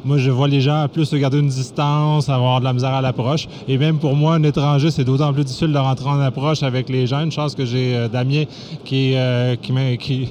moi, 0.05 0.17
je 0.17 0.29
vois 0.29 0.47
les 0.47 0.61
gens 0.61 0.87
plus 0.91 1.05
se 1.05 1.15
garder 1.15 1.39
une 1.39 1.47
distance, 1.47 2.29
avoir 2.29 2.59
de 2.59 2.65
la 2.65 2.73
misère 2.73 2.93
à 2.93 3.01
l'approche. 3.01 3.47
Et 3.67 3.77
même 3.77 3.97
pour 3.97 4.15
moi, 4.15 4.35
un 4.35 4.43
étranger, 4.43 4.91
c'est 4.91 5.03
d'autant 5.03 5.33
plus 5.33 5.43
difficile 5.43 5.71
de 5.71 5.77
rentrer 5.77 6.09
en 6.09 6.19
approche 6.19 6.61
avec 6.61 6.89
les 6.89 7.07
gens. 7.07 7.21
Une 7.21 7.31
chance 7.31 7.55
que 7.55 7.65
j'ai 7.65 7.95
euh, 7.95 8.07
Damien 8.07 8.43
qui, 8.83 9.13
euh, 9.15 9.55
qui, 9.55 10.29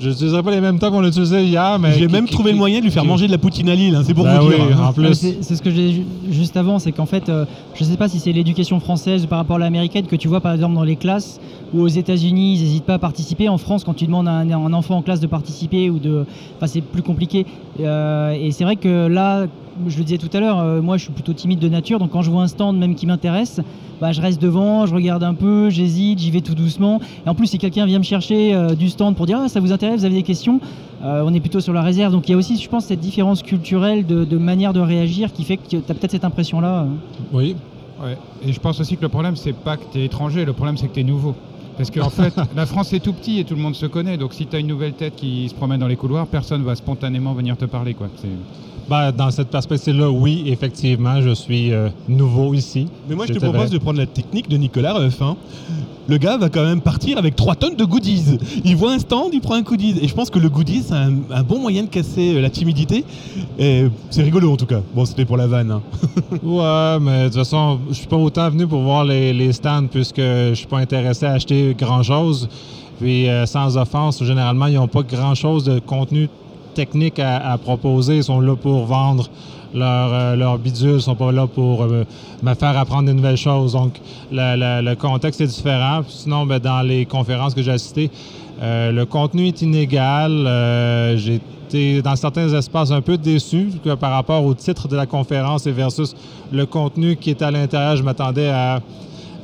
je 0.00 0.08
n'utiliserai 0.08 0.42
pas 0.42 0.50
les 0.50 0.60
mêmes 0.60 0.78
temps 0.78 0.90
qu'on 0.90 1.04
utilisait 1.04 1.44
hier, 1.44 1.78
mais. 1.78 1.92
J'ai 1.92 2.08
même 2.08 2.28
trouvé 2.28 2.52
le 2.52 2.58
moyen 2.58 2.78
de 2.78 2.84
lui 2.84 2.90
faire 2.90 3.04
manger 3.04 3.26
de 3.26 3.32
la 3.32 3.38
poutine 3.38 3.68
à 3.68 3.74
Lille, 3.74 3.94
hein, 3.94 4.02
c'est 4.04 4.14
pour 4.14 4.24
bah 4.24 4.40
vous 4.40 4.50
dire. 4.50 4.80
en 4.80 4.92
plus. 4.92 5.14
C'est 5.14 5.54
ce 5.54 5.62
que 5.62 5.70
j'ai 5.70 6.04
juste 6.30 6.56
avant, 6.56 6.78
c'est 6.78 6.92
qu'en 6.92 7.06
fait, 7.06 7.28
euh, 7.28 7.44
je 7.74 7.84
ne 7.84 7.90
sais 7.90 7.96
pas 7.96 8.08
si 8.08 8.18
c'est 8.18 8.32
l'éducation 8.32 8.80
française 8.80 9.26
par 9.26 9.38
rapport 9.38 9.56
à 9.56 9.60
l'américaine 9.60 10.06
que 10.06 10.16
tu 10.16 10.28
vois 10.28 10.40
par 10.40 10.52
exemple 10.52 10.74
dans 10.74 10.84
les 10.84 10.96
classes 10.96 11.40
ou 11.72 11.80
aux 11.80 11.88
États-Unis, 11.88 12.54
ils 12.54 12.62
n'hésitent 12.62 12.84
pas 12.84 12.94
à 12.94 12.98
participer. 12.98 13.48
En 13.48 13.58
France, 13.58 13.84
quand 13.84 13.94
tu 13.94 14.06
demandes 14.06 14.28
à 14.28 14.32
un, 14.32 14.72
enfant 14.72 14.96
en 14.96 15.02
classe 15.02 15.20
de 15.20 15.26
participer 15.26 15.90
ou 15.90 15.98
de. 15.98 16.24
Enfin, 16.56 16.66
c'est 16.66 16.80
plus 16.80 17.02
compliqué. 17.02 17.46
Euh, 17.80 18.32
et 18.32 18.50
c'est 18.52 18.64
vrai 18.64 18.76
que 18.76 19.06
là, 19.08 19.46
je 19.86 19.98
le 19.98 20.04
disais 20.04 20.18
tout 20.18 20.34
à 20.36 20.40
l'heure, 20.40 20.58
euh, 20.58 20.80
moi 20.82 20.96
je 20.96 21.04
suis 21.04 21.12
plutôt 21.12 21.32
timide 21.32 21.58
de 21.58 21.68
nature, 21.68 21.98
donc 21.98 22.10
quand 22.10 22.22
je 22.22 22.30
vois 22.30 22.42
un 22.42 22.48
stand 22.48 22.78
même 22.78 22.94
qui 22.94 23.06
m'intéresse, 23.06 23.60
bah, 24.00 24.12
je 24.12 24.20
reste 24.20 24.40
devant, 24.40 24.86
je 24.86 24.94
regarde 24.94 25.22
un 25.22 25.34
peu, 25.34 25.70
j'hésite, 25.70 26.18
j'y 26.18 26.30
vais 26.30 26.40
tout 26.40 26.54
doucement. 26.54 27.00
Et 27.24 27.28
en 27.28 27.34
plus, 27.34 27.46
si 27.46 27.58
quelqu'un 27.58 27.86
vient 27.86 27.98
me 27.98 28.04
chercher 28.04 28.54
euh, 28.54 28.74
du 28.74 28.88
stand 28.88 29.14
pour 29.16 29.26
dire 29.26 29.38
ah, 29.42 29.48
ça 29.48 29.60
vous 29.60 29.72
intéresse, 29.72 30.00
vous 30.00 30.04
avez 30.04 30.16
des 30.16 30.22
questions, 30.22 30.60
euh, 31.04 31.22
on 31.24 31.32
est 31.32 31.40
plutôt 31.40 31.60
sur 31.60 31.72
la 31.72 31.82
réserve. 31.82 32.12
Donc 32.12 32.28
il 32.28 32.32
y 32.32 32.34
a 32.34 32.38
aussi, 32.38 32.56
je 32.56 32.68
pense, 32.68 32.86
cette 32.86 33.00
différence 33.00 33.42
culturelle 33.42 34.04
de, 34.06 34.24
de 34.24 34.36
manière 34.38 34.72
de 34.72 34.80
réagir 34.80 35.32
qui 35.32 35.44
fait 35.44 35.56
que 35.56 35.66
tu 35.68 35.76
as 35.76 35.80
peut-être 35.94 36.10
cette 36.10 36.24
impression-là. 36.24 36.86
Oui. 37.32 37.56
Ouais. 38.02 38.18
Et 38.46 38.52
je 38.52 38.60
pense 38.60 38.80
aussi 38.80 38.96
que 38.96 39.02
le 39.02 39.08
problème, 39.08 39.36
c'est 39.36 39.52
pas 39.52 39.76
que 39.76 39.84
tu 39.92 39.98
es 40.00 40.04
étranger, 40.06 40.44
le 40.44 40.52
problème, 40.52 40.76
c'est 40.76 40.88
que 40.88 40.94
tu 40.94 41.00
es 41.00 41.04
nouveau. 41.04 41.34
Parce 41.76 41.90
qu'en 41.90 42.10
fait, 42.10 42.34
la 42.54 42.66
France 42.66 42.92
est 42.92 43.00
tout 43.00 43.12
petit 43.12 43.38
et 43.40 43.44
tout 43.44 43.54
le 43.54 43.60
monde 43.60 43.74
se 43.74 43.86
connaît. 43.86 44.16
Donc 44.16 44.34
si 44.34 44.46
tu 44.46 44.56
as 44.56 44.58
une 44.58 44.66
nouvelle 44.66 44.94
tête 44.94 45.14
qui 45.16 45.48
se 45.48 45.54
promène 45.54 45.80
dans 45.80 45.88
les 45.88 45.96
couloirs, 45.96 46.26
personne 46.26 46.62
va 46.62 46.74
spontanément 46.74 47.32
venir 47.32 47.56
te 47.56 47.64
parler. 47.64 47.94
Quoi. 47.94 48.08
C'est- 48.16 48.28
Ben, 48.88 49.12
dans 49.12 49.30
cette 49.30 49.48
perspective-là, 49.48 50.10
oui, 50.10 50.44
effectivement, 50.46 51.20
je 51.22 51.30
suis 51.34 51.72
euh, 51.72 51.88
nouveau 52.08 52.52
ici. 52.54 52.86
Mais 53.08 53.14
moi, 53.14 53.24
je 53.26 53.32
te 53.32 53.38
propose 53.38 53.60
vrai. 53.62 53.70
de 53.70 53.78
prendre 53.78 53.98
la 53.98 54.06
technique 54.06 54.48
de 54.48 54.56
Nicolas 54.56 54.92
Ruff. 54.94 55.22
hein. 55.22 55.36
Le 56.06 56.18
gars 56.18 56.36
va 56.36 56.50
quand 56.50 56.64
même 56.64 56.82
partir 56.82 57.16
avec 57.16 57.34
3 57.34 57.54
tonnes 57.54 57.76
de 57.76 57.84
goodies. 57.86 58.38
Il 58.62 58.76
voit 58.76 58.92
un 58.92 58.98
stand, 58.98 59.30
il 59.32 59.40
prend 59.40 59.54
un 59.54 59.62
goodies. 59.62 59.94
Et 60.02 60.06
je 60.08 60.14
pense 60.14 60.28
que 60.28 60.38
le 60.38 60.50
goodies, 60.50 60.82
c'est 60.86 60.92
un, 60.94 61.14
un 61.30 61.42
bon 61.42 61.58
moyen 61.60 61.84
de 61.84 61.88
casser 61.88 62.34
euh, 62.36 62.42
la 62.42 62.50
timidité. 62.50 63.06
Et 63.58 63.86
c'est 64.10 64.22
rigolo 64.22 64.52
en 64.52 64.56
tout 64.58 64.66
cas. 64.66 64.82
Bon, 64.94 65.06
c'était 65.06 65.24
pour 65.24 65.38
la 65.38 65.46
vanne. 65.46 65.70
hein. 65.70 65.82
Ouais, 66.42 66.98
mais 67.00 67.22
de 67.22 67.28
toute 67.28 67.36
façon, 67.38 67.78
je 67.88 67.94
suis 67.94 68.06
pas 68.06 68.18
autant 68.18 68.50
venu 68.50 68.66
pour 68.66 68.82
voir 68.82 69.04
les, 69.06 69.32
les 69.32 69.52
stands 69.54 69.86
puisque 69.90 70.18
je 70.20 70.52
suis 70.54 70.66
pas 70.66 70.78
intéressé 70.78 71.24
à 71.24 71.32
acheter 71.32 71.74
grand-chose. 71.78 72.50
Puis, 73.00 73.26
euh, 73.28 73.46
sans 73.46 73.76
offense, 73.78 74.22
généralement, 74.22 74.66
ils 74.66 74.74
n'ont 74.74 74.86
pas 74.88 75.02
grand-chose 75.02 75.64
de 75.64 75.78
contenu 75.78 76.28
technique 76.74 77.18
à, 77.18 77.56
proposer. 77.58 78.16
Ils 78.16 78.24
sont 78.24 78.40
là 78.40 78.56
pour 78.56 78.84
vendre 78.86 79.28
leur, 79.74 80.12
euh, 80.12 80.36
leur 80.36 80.58
bidule. 80.58 80.96
Ils 80.96 81.02
sont 81.02 81.14
pas 81.14 81.32
là 81.32 81.46
pour 81.46 81.82
euh, 81.82 82.04
me 82.42 82.54
faire 82.54 82.76
apprendre 82.76 83.06
des 83.06 83.14
nouvelles 83.14 83.36
choses. 83.36 83.72
Donc, 83.72 84.00
le 84.30 84.94
contexte 84.94 85.40
est 85.40 85.46
différent. 85.46 86.02
Sinon, 86.08 86.46
ben, 86.46 86.58
dans 86.58 86.82
les 86.82 87.06
conférences 87.06 87.54
que 87.54 87.62
j'ai 87.62 87.72
assistées, 87.72 88.10
euh, 88.62 88.92
le 88.92 89.04
contenu 89.04 89.48
est 89.48 89.62
inégal. 89.62 90.32
Euh, 90.46 91.38
été 91.68 92.02
dans 92.02 92.14
certains 92.14 92.52
espaces 92.52 92.90
un 92.90 93.00
peu 93.00 93.16
déçu 93.16 93.70
que 93.82 93.94
par 93.94 94.12
rapport 94.12 94.44
au 94.44 94.54
titre 94.54 94.86
de 94.86 94.96
la 94.96 95.06
conférence 95.06 95.66
et 95.66 95.72
versus 95.72 96.14
le 96.52 96.66
contenu 96.66 97.16
qui 97.16 97.30
était 97.30 97.44
à 97.44 97.50
l'intérieur. 97.50 97.96
Je 97.96 98.02
m'attendais 98.02 98.48
à. 98.48 98.80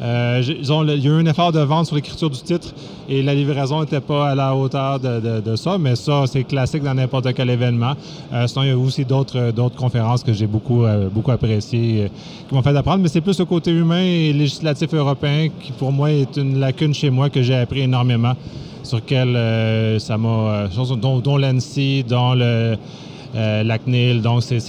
Euh, 0.01 0.43
il 0.43 0.67
y 0.67 1.09
a 1.09 1.11
eu 1.11 1.21
un 1.21 1.27
effort 1.27 1.53
de 1.53 1.61
vente 1.61 1.87
sur 1.87 1.97
l'écriture 1.97 2.31
du 2.31 2.41
titre 2.41 2.69
et 3.09 3.23
la 3.23 3.35
livraison 3.35 3.81
n'était 3.81 4.01
pas 4.01 4.31
à 4.31 4.35
la 4.35 4.55
hauteur 4.55 4.99
de, 4.99 5.57
ça, 5.57 5.77
mais 5.79 5.95
ça, 5.97 6.25
c'est 6.27 6.45
classique 6.45 6.83
dans 6.83 6.95
n'importe 6.95 7.33
quel 7.35 7.51
événement. 7.51 7.93
Euh, 8.33 8.47
sinon, 8.47 8.63
il 8.65 8.69
y 8.69 8.73
a 8.73 8.79
aussi 8.79 9.05
d'autres 9.05 9.39
euh, 9.39 9.53
d'autres 9.53 9.77
conférences 9.77 10.23
que 10.23 10.33
j'ai 10.33 10.47
beaucoup, 10.47 10.85
euh, 10.85 11.09
appréciées, 11.29 12.11
qui 12.49 12.55
m'ont 12.55 12.63
fait 12.63 12.75
apprendre, 12.77 13.03
mais 13.03 13.09
c'est 13.09 13.21
plus 13.21 13.39
le 13.39 13.45
côté 13.45 13.71
humain 13.73 14.01
et 14.03 14.33
législatif 14.33 14.95
européen 14.95 15.49
qui, 15.61 15.73
pour 15.73 15.93
moi, 15.93 16.11
est 16.11 16.37
une 16.37 16.59
lacune 16.59 16.95
chez 16.95 17.11
moi 17.11 17.29
que 17.29 17.43
j'ai 17.43 17.57
appris 17.57 17.81
énormément, 17.81 18.33
sur 18.83 19.01
euh, 19.13 19.99
ça 19.99 20.17
m'a. 20.17 20.69
dont 21.23 21.37
l'ANSI, 21.37 22.05
dont 22.09 22.33
le, 22.35 22.77
la 23.35 23.79
CNIL, 23.79 24.23
donc 24.23 24.43
c'est- 24.43 24.61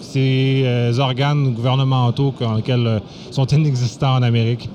ces 0.00 0.62
euh, 0.64 0.98
organes 0.98 1.52
gouvernementaux 1.52 2.32
lesquels, 2.54 2.86
euh, 2.86 2.98
sont 3.30 3.46
inexistants 3.46 4.14
en 4.16 4.22
Amérique. 4.22 4.68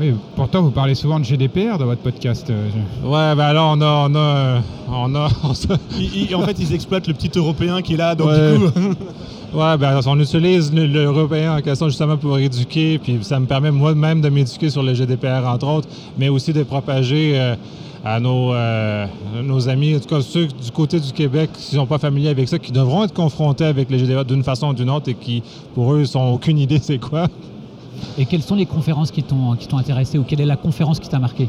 Oui, 0.00 0.14
pourtant, 0.36 0.62
vous 0.62 0.70
parlez 0.70 0.94
souvent 0.94 1.20
de 1.20 1.24
GDPR 1.24 1.76
dans 1.78 1.84
votre 1.84 2.00
podcast. 2.00 2.48
euh, 2.50 2.68
je- 2.70 3.06
Ouais, 3.06 3.34
ben 3.36 3.52
là, 3.52 3.64
on 3.66 3.80
a. 3.80 4.08
On 4.08 4.14
a, 4.14 4.62
on 4.90 5.14
a 5.14 5.28
on 5.44 5.54
se- 5.54 5.66
Ils- 5.98 6.28
ils- 6.30 6.34
en 6.34 6.42
fait, 6.42 6.58
ils 6.58 6.72
exploitent 6.74 7.06
le 7.08 7.14
petit 7.14 7.30
Européen 7.36 7.82
qui 7.82 7.94
est 7.94 7.98
là. 7.98 8.14
Donc 8.14 8.28
Ouais. 8.28 8.56
du 8.58 8.70
coup, 8.70 8.94
Ouais, 9.54 9.76
ben, 9.76 10.00
on 10.06 10.18
utilise 10.18 10.72
le- 10.72 10.86
l'européen 10.86 11.56
en 11.58 11.60
question 11.60 11.88
justement 11.88 12.16
pour 12.16 12.38
éduquer, 12.38 12.98
puis 12.98 13.18
ça 13.22 13.38
me 13.38 13.44
permet 13.44 13.70
moi-même 13.70 14.22
de 14.22 14.30
m'éduquer 14.30 14.70
sur 14.70 14.82
le 14.82 14.94
GDPR, 14.94 15.46
entre 15.46 15.66
autres, 15.66 15.88
mais 16.16 16.30
aussi 16.30 16.54
de 16.54 16.62
propager 16.62 17.32
euh, 17.38 17.54
à 18.02 18.18
nos, 18.18 18.54
euh, 18.54 19.06
nos 19.42 19.68
amis, 19.68 19.94
en 19.96 20.00
tout 20.00 20.08
cas 20.08 20.22
ceux 20.22 20.46
du 20.46 20.70
côté 20.72 20.98
du 21.00 21.12
Québec 21.12 21.50
qui 21.52 21.74
ne 21.74 21.80
sont 21.80 21.86
pas 21.86 21.98
familiers 21.98 22.30
avec 22.30 22.48
ça, 22.48 22.58
qui 22.58 22.72
devront 22.72 23.04
être 23.04 23.12
confrontés 23.12 23.66
avec 23.66 23.90
le 23.90 23.98
GDPR 23.98 24.24
d'une 24.24 24.42
façon 24.42 24.68
ou 24.68 24.72
d'une 24.74 24.88
autre 24.88 25.10
et 25.10 25.14
qui, 25.14 25.42
pour 25.74 25.92
eux, 25.92 26.04
n'ont 26.14 26.32
aucune 26.32 26.58
idée 26.58 26.78
c'est 26.80 26.98
quoi. 26.98 27.26
Et 28.16 28.24
quelles 28.24 28.42
sont 28.42 28.56
les 28.56 28.66
conférences 28.66 29.10
qui 29.10 29.22
t'ont 29.22 29.52
intéressé 29.78 30.16
ou 30.18 30.22
quelle 30.24 30.40
est 30.40 30.46
la 30.46 30.56
conférence 30.56 30.98
qui 30.98 31.10
t'a 31.10 31.18
marqué? 31.18 31.46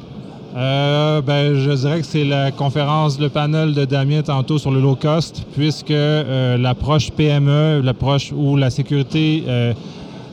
Euh, 0.55 1.21
ben, 1.21 1.55
je 1.55 1.71
dirais 1.71 2.01
que 2.01 2.05
c'est 2.05 2.23
la 2.23 2.51
conférence, 2.51 3.19
le 3.19 3.29
panel 3.29 3.73
de 3.73 3.85
Damien 3.85 4.21
tantôt 4.21 4.59
sur 4.59 4.69
le 4.69 4.79
low 4.79 4.95
cost, 4.95 5.43
puisque 5.55 5.89
euh, 5.89 6.57
l'approche 6.57 7.09
PME, 7.11 7.81
l'approche 7.83 8.31
où 8.31 8.55
la 8.55 8.69
sécurité 8.69 9.43
euh, 9.47 9.73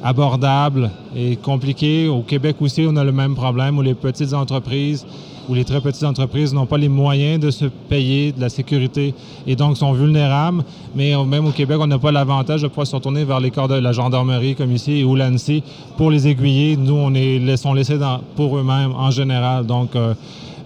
abordable 0.03 0.91
est 1.17 1.41
compliquée. 1.41 2.09
Au 2.09 2.23
Québec 2.23 2.57
aussi, 2.61 2.87
on 2.89 2.97
a 2.97 3.05
le 3.05 3.13
même 3.13 3.35
problème 3.35 3.79
où 3.79 3.83
les 3.83 3.95
petites 3.95 4.33
entreprises 4.33 5.07
ou 5.49 5.55
les 5.55 5.65
très 5.65 5.81
petites 5.81 6.05
entreprises 6.05 6.55
n'ont 6.55 6.67
pas 6.67 6.79
les 6.79 6.89
moyens 6.89 7.41
de 7.41 7.51
se 7.51 7.65
payer 7.65 8.31
de 8.31 8.41
la 8.41 8.49
sécurité 8.49 9.15
et 9.47 9.57
donc 9.57 9.77
sont 9.77 9.93
vulnérables. 9.93 10.63
Mais 10.95 11.13
même 11.25 11.47
au 11.47 11.51
Québec, 11.51 11.79
on 11.81 11.87
n'a 11.87 11.99
pas 11.99 12.13
l'avantage 12.13 12.63
de 12.63 12.69
pouvoir 12.69 12.87
se 12.87 12.95
retourner 12.95 13.25
vers 13.25 13.41
les 13.41 13.51
corps 13.51 13.69
de 13.69 13.75
la 13.75 13.93
gendarmerie 13.93 14.55
comme 14.55 14.73
ici 14.73 15.03
ou 15.03 15.17
l'ANSI 15.17 15.63
pour 15.97 16.11
les 16.11 16.29
aiguiller. 16.29 16.77
Nous, 16.77 16.95
on 16.95 17.15
est, 17.15 17.57
sont 17.57 17.75
laissés 17.75 17.99
pour 18.37 18.57
eux-mêmes 18.59 18.93
en 18.93 19.11
général. 19.11 19.67
Donc, 19.67 19.97
euh, 19.97 20.15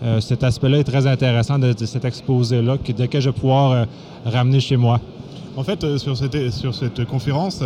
euh, 0.02 0.20
cet 0.20 0.44
aspect-là 0.44 0.78
est 0.78 0.84
très 0.84 1.06
intéressant 1.06 1.58
de, 1.58 1.72
cet 1.86 2.04
exposé-là 2.04 2.76
de 2.76 3.06
que 3.06 3.20
je 3.20 3.30
vais 3.30 3.32
pouvoir 3.32 3.70
euh, 3.72 3.84
ramener 4.26 4.60
chez 4.60 4.76
moi. 4.76 5.00
En 5.56 5.62
fait, 5.62 5.96
sur, 5.96 6.16
cette, 6.16 6.50
sur 6.50 6.74
cette 6.74 7.04
conférence. 7.06 7.62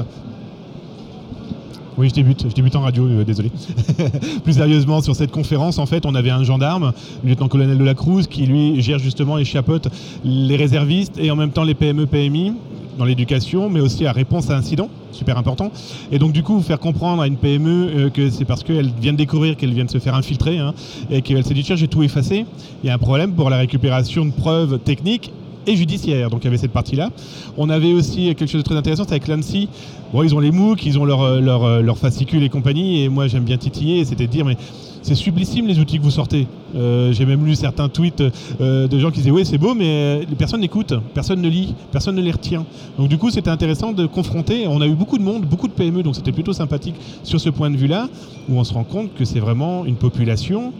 Oui, 1.98 2.08
je 2.10 2.14
débute, 2.14 2.44
je 2.48 2.54
débute 2.54 2.76
en 2.76 2.82
radio, 2.82 3.08
euh, 3.08 3.24
désolé. 3.24 3.50
Plus 4.44 4.52
sérieusement, 4.52 5.00
sur 5.00 5.16
cette 5.16 5.32
conférence, 5.32 5.78
en 5.78 5.86
fait, 5.86 6.06
on 6.06 6.14
avait 6.14 6.30
un 6.30 6.44
gendarme, 6.44 6.92
le 7.24 7.30
lieutenant-colonel 7.30 7.76
de 7.76 7.82
la 7.82 7.94
Cruz, 7.94 8.28
qui 8.30 8.46
lui 8.46 8.80
gère 8.80 9.00
justement 9.00 9.36
et 9.36 9.44
chapeaute 9.44 9.88
les 10.24 10.54
réservistes 10.54 11.18
et 11.18 11.32
en 11.32 11.36
même 11.36 11.50
temps 11.50 11.64
les 11.64 11.74
PME, 11.74 12.06
PMI 12.06 12.52
dans 12.98 13.04
l'éducation, 13.04 13.68
mais 13.68 13.80
aussi 13.80 14.06
à 14.06 14.12
réponse 14.12 14.48
à 14.48 14.56
incident, 14.56 14.88
super 15.10 15.38
important. 15.38 15.72
Et 16.12 16.20
donc 16.20 16.30
du 16.30 16.44
coup, 16.44 16.60
faire 16.60 16.78
comprendre 16.78 17.20
à 17.20 17.26
une 17.26 17.36
PME 17.36 17.90
euh, 17.96 18.10
que 18.10 18.30
c'est 18.30 18.44
parce 18.44 18.62
qu'elle 18.62 18.92
vient 19.00 19.12
de 19.12 19.18
découvrir 19.18 19.56
qu'elle 19.56 19.74
vient 19.74 19.84
de 19.84 19.90
se 19.90 19.98
faire 19.98 20.14
infiltrer 20.14 20.58
hein, 20.58 20.74
et 21.10 21.22
qu'elle 21.22 21.44
s'est 21.44 21.54
dit 21.54 21.64
tiens, 21.64 21.76
j'ai 21.76 21.88
tout 21.88 22.04
effacé. 22.04 22.46
Il 22.84 22.86
y 22.86 22.90
a 22.90 22.94
un 22.94 22.98
problème 22.98 23.32
pour 23.32 23.50
la 23.50 23.56
récupération 23.56 24.24
de 24.24 24.30
preuves 24.30 24.78
techniques 24.78 25.32
et 25.68 25.76
judiciaires. 25.76 26.30
Donc 26.30 26.40
il 26.42 26.44
y 26.46 26.48
avait 26.48 26.58
cette 26.58 26.72
partie-là. 26.72 27.10
On 27.56 27.70
avait 27.70 27.92
aussi 27.92 28.34
quelque 28.34 28.46
chose 28.46 28.62
de 28.62 28.66
très 28.66 28.76
intéressant, 28.76 29.04
c'est 29.04 29.12
avec 29.12 29.28
l'ANSI. 29.28 29.68
Bon, 30.12 30.22
ils 30.22 30.34
ont 30.34 30.40
les 30.40 30.50
MOOC, 30.50 30.86
ils 30.86 30.98
ont 30.98 31.04
leur, 31.04 31.40
leur, 31.40 31.82
leur 31.82 31.98
fascicules 31.98 32.42
et 32.42 32.48
compagnie, 32.48 33.02
et 33.02 33.08
moi 33.08 33.28
j'aime 33.28 33.44
bien 33.44 33.58
titiller, 33.58 34.04
c'était 34.04 34.26
de 34.26 34.32
dire, 34.32 34.44
mais 34.44 34.56
c'est 35.02 35.14
sublissime 35.14 35.66
les 35.66 35.78
outils 35.78 35.98
que 35.98 36.02
vous 36.02 36.10
sortez. 36.10 36.46
Euh, 36.74 37.12
J'ai 37.12 37.24
même 37.24 37.44
lu 37.44 37.54
certains 37.54 37.88
tweets 37.88 38.22
euh, 38.60 38.88
de 38.88 38.98
gens 38.98 39.10
qui 39.10 39.18
disaient, 39.18 39.30
oui 39.30 39.46
c'est 39.46 39.58
beau, 39.58 39.74
mais 39.74 39.86
euh, 39.86 40.24
personne 40.36 40.60
n'écoute, 40.60 40.94
personne 41.14 41.40
ne 41.40 41.48
lit, 41.48 41.74
personne 41.92 42.14
ne 42.14 42.22
les 42.22 42.30
retient. 42.30 42.64
Donc 42.98 43.08
du 43.08 43.18
coup 43.18 43.30
c'était 43.30 43.50
intéressant 43.50 43.92
de 43.92 44.06
confronter, 44.06 44.66
on 44.66 44.80
a 44.80 44.86
eu 44.86 44.94
beaucoup 44.94 45.18
de 45.18 45.22
monde, 45.22 45.44
beaucoup 45.46 45.68
de 45.68 45.72
PME, 45.72 46.02
donc 46.02 46.16
c'était 46.16 46.32
plutôt 46.32 46.52
sympathique 46.52 46.96
sur 47.22 47.40
ce 47.40 47.48
point 47.48 47.70
de 47.70 47.76
vue-là, 47.76 48.08
où 48.48 48.58
on 48.58 48.64
se 48.64 48.74
rend 48.74 48.84
compte 48.84 49.14
que 49.14 49.24
c'est 49.24 49.40
vraiment 49.40 49.84
une 49.84 49.96
population 49.96 50.72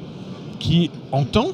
qui 0.59 0.91
entend, 1.13 1.49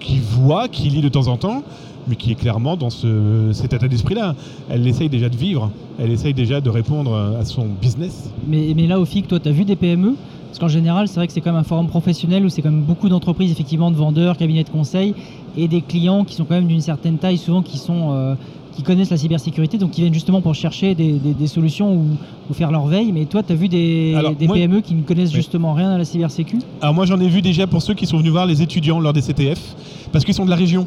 qui 0.00 0.20
voit, 0.20 0.68
qui 0.68 0.90
lit 0.90 1.00
de 1.00 1.08
temps 1.08 1.28
en 1.28 1.36
temps, 1.36 1.62
mais 2.08 2.16
qui 2.16 2.32
est 2.32 2.34
clairement 2.34 2.76
dans 2.76 2.90
ce, 2.90 3.50
cet 3.52 3.72
état 3.72 3.88
d'esprit-là. 3.88 4.34
Elle 4.70 4.86
essaye 4.86 5.08
déjà 5.08 5.28
de 5.28 5.36
vivre, 5.36 5.70
elle 5.98 6.10
essaye 6.10 6.34
déjà 6.34 6.60
de 6.60 6.70
répondre 6.70 7.14
à 7.40 7.44
son 7.44 7.66
business. 7.80 8.30
Mais, 8.46 8.72
mais 8.76 8.86
là, 8.86 8.98
au 9.00 9.04
FIC, 9.04 9.28
toi, 9.28 9.38
tu 9.40 9.48
as 9.48 9.52
vu 9.52 9.64
des 9.64 9.76
PME 9.76 10.14
Parce 10.48 10.58
qu'en 10.58 10.68
général, 10.68 11.08
c'est 11.08 11.16
vrai 11.16 11.26
que 11.26 11.32
c'est 11.32 11.40
quand 11.40 11.52
même 11.52 11.60
un 11.60 11.64
forum 11.64 11.88
professionnel 11.88 12.44
où 12.44 12.48
c'est 12.48 12.62
quand 12.62 12.70
même 12.70 12.82
beaucoup 12.82 13.08
d'entreprises, 13.08 13.50
effectivement, 13.52 13.90
de 13.90 13.96
vendeurs, 13.96 14.36
cabinets 14.36 14.64
de 14.64 14.70
conseil 14.70 15.14
et 15.56 15.68
des 15.68 15.82
clients 15.82 16.24
qui 16.24 16.34
sont 16.34 16.44
quand 16.44 16.54
même 16.54 16.66
d'une 16.68 16.80
certaine 16.80 17.18
taille, 17.18 17.38
souvent 17.38 17.62
qui 17.62 17.78
sont. 17.78 18.12
euh, 18.12 18.34
qui 18.74 18.84
connaissent 18.84 19.10
la 19.10 19.16
cybersécurité, 19.16 19.76
donc 19.76 19.90
qui 19.90 20.02
viennent 20.02 20.14
justement 20.14 20.40
pour 20.40 20.54
chercher 20.54 20.94
des, 20.94 21.14
des- 21.14 21.34
des 21.34 21.46
solutions 21.48 21.94
ou, 21.96 22.04
ou 22.48 22.54
faire 22.54 22.70
leur 22.70 22.86
veille. 22.86 23.10
Mais 23.10 23.24
toi, 23.24 23.42
tu 23.42 23.52
as 23.52 23.56
vu 23.56 23.66
des, 23.66 24.14
Alors, 24.16 24.36
des 24.36 24.46
moi- 24.46 24.54
PME 24.54 24.82
qui 24.82 24.94
ne 24.94 25.02
connaissent 25.02 25.30
Oui. 25.30 25.34
justement 25.38 25.72
rien 25.74 25.90
à 25.90 25.98
la 25.98 26.04
cybersécu? 26.04 26.58
Alors 26.80 26.94
moi 26.94 27.04
j'en 27.04 27.18
ai 27.18 27.26
vu 27.26 27.42
déjà 27.42 27.66
pour 27.66 27.82
ceux 27.82 27.94
qui 27.94 28.06
sont 28.06 28.18
venus 28.18 28.30
voir 28.30 28.46
les 28.46 28.62
étudiants 28.62 29.00
lors 29.00 29.12
des 29.12 29.20
CTF, 29.20 29.58
parce 30.12 30.24
qu'ils 30.24 30.34
sont 30.34 30.44
de 30.44 30.50
la 30.50 30.54
région. 30.54 30.86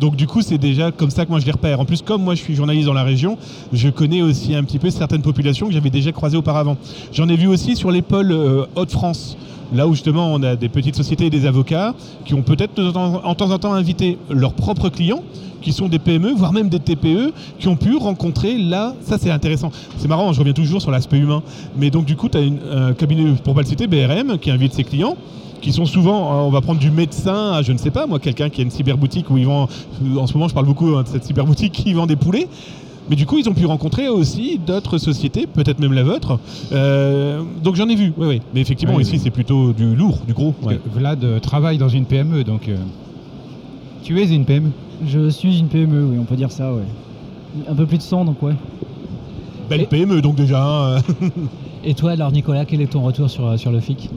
Donc 0.00 0.16
du 0.16 0.26
coup 0.26 0.40
c'est 0.40 0.56
déjà 0.56 0.90
comme 0.90 1.10
ça 1.10 1.26
que 1.26 1.30
moi 1.30 1.40
je 1.40 1.46
les 1.46 1.52
repère. 1.52 1.78
En 1.78 1.84
plus 1.84 2.00
comme 2.00 2.24
moi 2.24 2.34
je 2.34 2.40
suis 2.40 2.54
journaliste 2.54 2.86
dans 2.86 2.94
la 2.94 3.04
région, 3.04 3.36
je 3.72 3.90
connais 3.90 4.22
aussi 4.22 4.54
un 4.54 4.64
petit 4.64 4.78
peu 4.78 4.88
certaines 4.88 5.20
populations 5.20 5.66
que 5.66 5.74
j'avais 5.74 5.90
déjà 5.90 6.10
croisées 6.10 6.38
auparavant. 6.38 6.78
J'en 7.12 7.28
ai 7.28 7.36
vu 7.36 7.46
aussi 7.46 7.76
sur 7.76 7.90
les 7.90 8.00
pôles 8.00 8.32
euh, 8.32 8.64
Hauts-de-France. 8.76 9.36
Là 9.74 9.86
où 9.86 9.92
justement 9.92 10.32
on 10.32 10.42
a 10.42 10.56
des 10.56 10.70
petites 10.70 10.96
sociétés 10.96 11.26
et 11.26 11.30
des 11.30 11.46
avocats 11.46 11.94
qui 12.24 12.34
ont 12.34 12.42
peut-être 12.42 12.80
en 12.96 13.34
temps 13.34 13.50
en 13.50 13.58
temps 13.58 13.74
invité 13.74 14.16
leurs 14.30 14.54
propres 14.54 14.88
clients 14.88 15.22
qui 15.60 15.72
sont 15.72 15.88
des 15.88 15.98
PME, 15.98 16.32
voire 16.32 16.54
même 16.54 16.70
des 16.70 16.80
TPE, 16.80 17.32
qui 17.58 17.68
ont 17.68 17.76
pu 17.76 17.94
rencontrer 17.96 18.56
là, 18.56 18.94
ça 19.02 19.18
c'est 19.18 19.30
intéressant. 19.30 19.70
C'est 19.98 20.08
marrant, 20.08 20.32
je 20.32 20.38
reviens 20.38 20.54
toujours 20.54 20.80
sur 20.80 20.90
l'aspect 20.90 21.18
humain. 21.18 21.42
Mais 21.76 21.90
donc 21.90 22.06
du 22.06 22.16
coup, 22.16 22.30
tu 22.30 22.38
as 22.38 22.40
un 22.40 22.94
cabinet, 22.94 23.34
pour 23.44 23.54
pas 23.54 23.60
le 23.60 23.66
citer, 23.66 23.86
BRM, 23.86 24.38
qui 24.38 24.50
invite 24.50 24.72
ses 24.72 24.84
clients, 24.84 25.16
qui 25.60 25.72
sont 25.72 25.86
souvent, 25.86 26.32
euh, 26.32 26.46
on 26.46 26.50
va 26.50 26.60
prendre 26.60 26.80
du 26.80 26.90
médecin 26.90 27.52
à, 27.52 27.62
je 27.62 27.72
ne 27.72 27.78
sais 27.78 27.90
pas, 27.90 28.06
moi, 28.06 28.18
quelqu'un 28.18 28.48
qui 28.48 28.60
a 28.60 28.64
une 28.64 28.70
cyberboutique 28.70 29.30
où 29.30 29.36
ils 29.38 29.46
vendent, 29.46 29.68
euh, 30.04 30.18
en 30.18 30.26
ce 30.26 30.34
moment 30.34 30.48
je 30.48 30.54
parle 30.54 30.66
beaucoup 30.66 30.96
hein, 30.96 31.02
de 31.02 31.08
cette 31.08 31.24
cyberboutique 31.24 31.72
qui 31.72 31.92
vend 31.92 32.06
des 32.06 32.16
poulets. 32.16 32.48
Mais 33.08 33.16
du 33.16 33.26
coup, 33.26 33.38
ils 33.38 33.48
ont 33.48 33.54
pu 33.54 33.66
rencontrer 33.66 34.08
aussi 34.08 34.60
d'autres 34.64 34.98
sociétés, 34.98 35.48
peut-être 35.48 35.80
même 35.80 35.92
la 35.94 36.04
vôtre. 36.04 36.38
Euh, 36.70 37.42
donc 37.64 37.74
j'en 37.74 37.88
ai 37.88 37.96
vu, 37.96 38.12
oui, 38.16 38.26
oui. 38.28 38.40
Mais 38.54 38.60
effectivement, 38.60 38.94
Oui, 38.94 39.02
ici, 39.02 39.12
oui. 39.14 39.20
c'est 39.22 39.30
plutôt 39.30 39.72
du 39.72 39.96
lourd, 39.96 40.18
du 40.28 40.32
gros. 40.32 40.54
Ouais. 40.62 40.78
Vlad 40.94 41.24
euh, 41.24 41.40
travaille 41.40 41.76
dans 41.78 41.88
une 41.88 42.04
PME, 42.04 42.44
donc 42.44 42.68
euh, 42.68 42.76
tu 44.04 44.20
es 44.20 44.28
une 44.28 44.44
PME. 44.44 44.70
Je 45.06 45.28
suis 45.28 45.58
une 45.58 45.66
PME, 45.66 46.04
oui, 46.04 46.16
on 46.20 46.24
peut 46.24 46.36
dire 46.36 46.52
ça, 46.52 46.72
ouais. 46.72 46.82
Un 47.68 47.74
peu 47.74 47.86
plus 47.86 47.96
de 47.98 48.02
100, 48.02 48.26
donc 48.26 48.40
ouais. 48.44 48.54
Belle 49.68 49.88
PME, 49.88 50.22
donc 50.22 50.36
déjà. 50.36 50.62
hein. 50.96 51.00
Et 51.84 51.94
toi, 51.94 52.12
alors 52.12 52.30
Nicolas, 52.30 52.64
quel 52.64 52.80
est 52.80 52.92
ton 52.92 53.02
retour 53.02 53.28
sur, 53.30 53.58
sur 53.58 53.72
le 53.72 53.80
FIC 53.80 54.10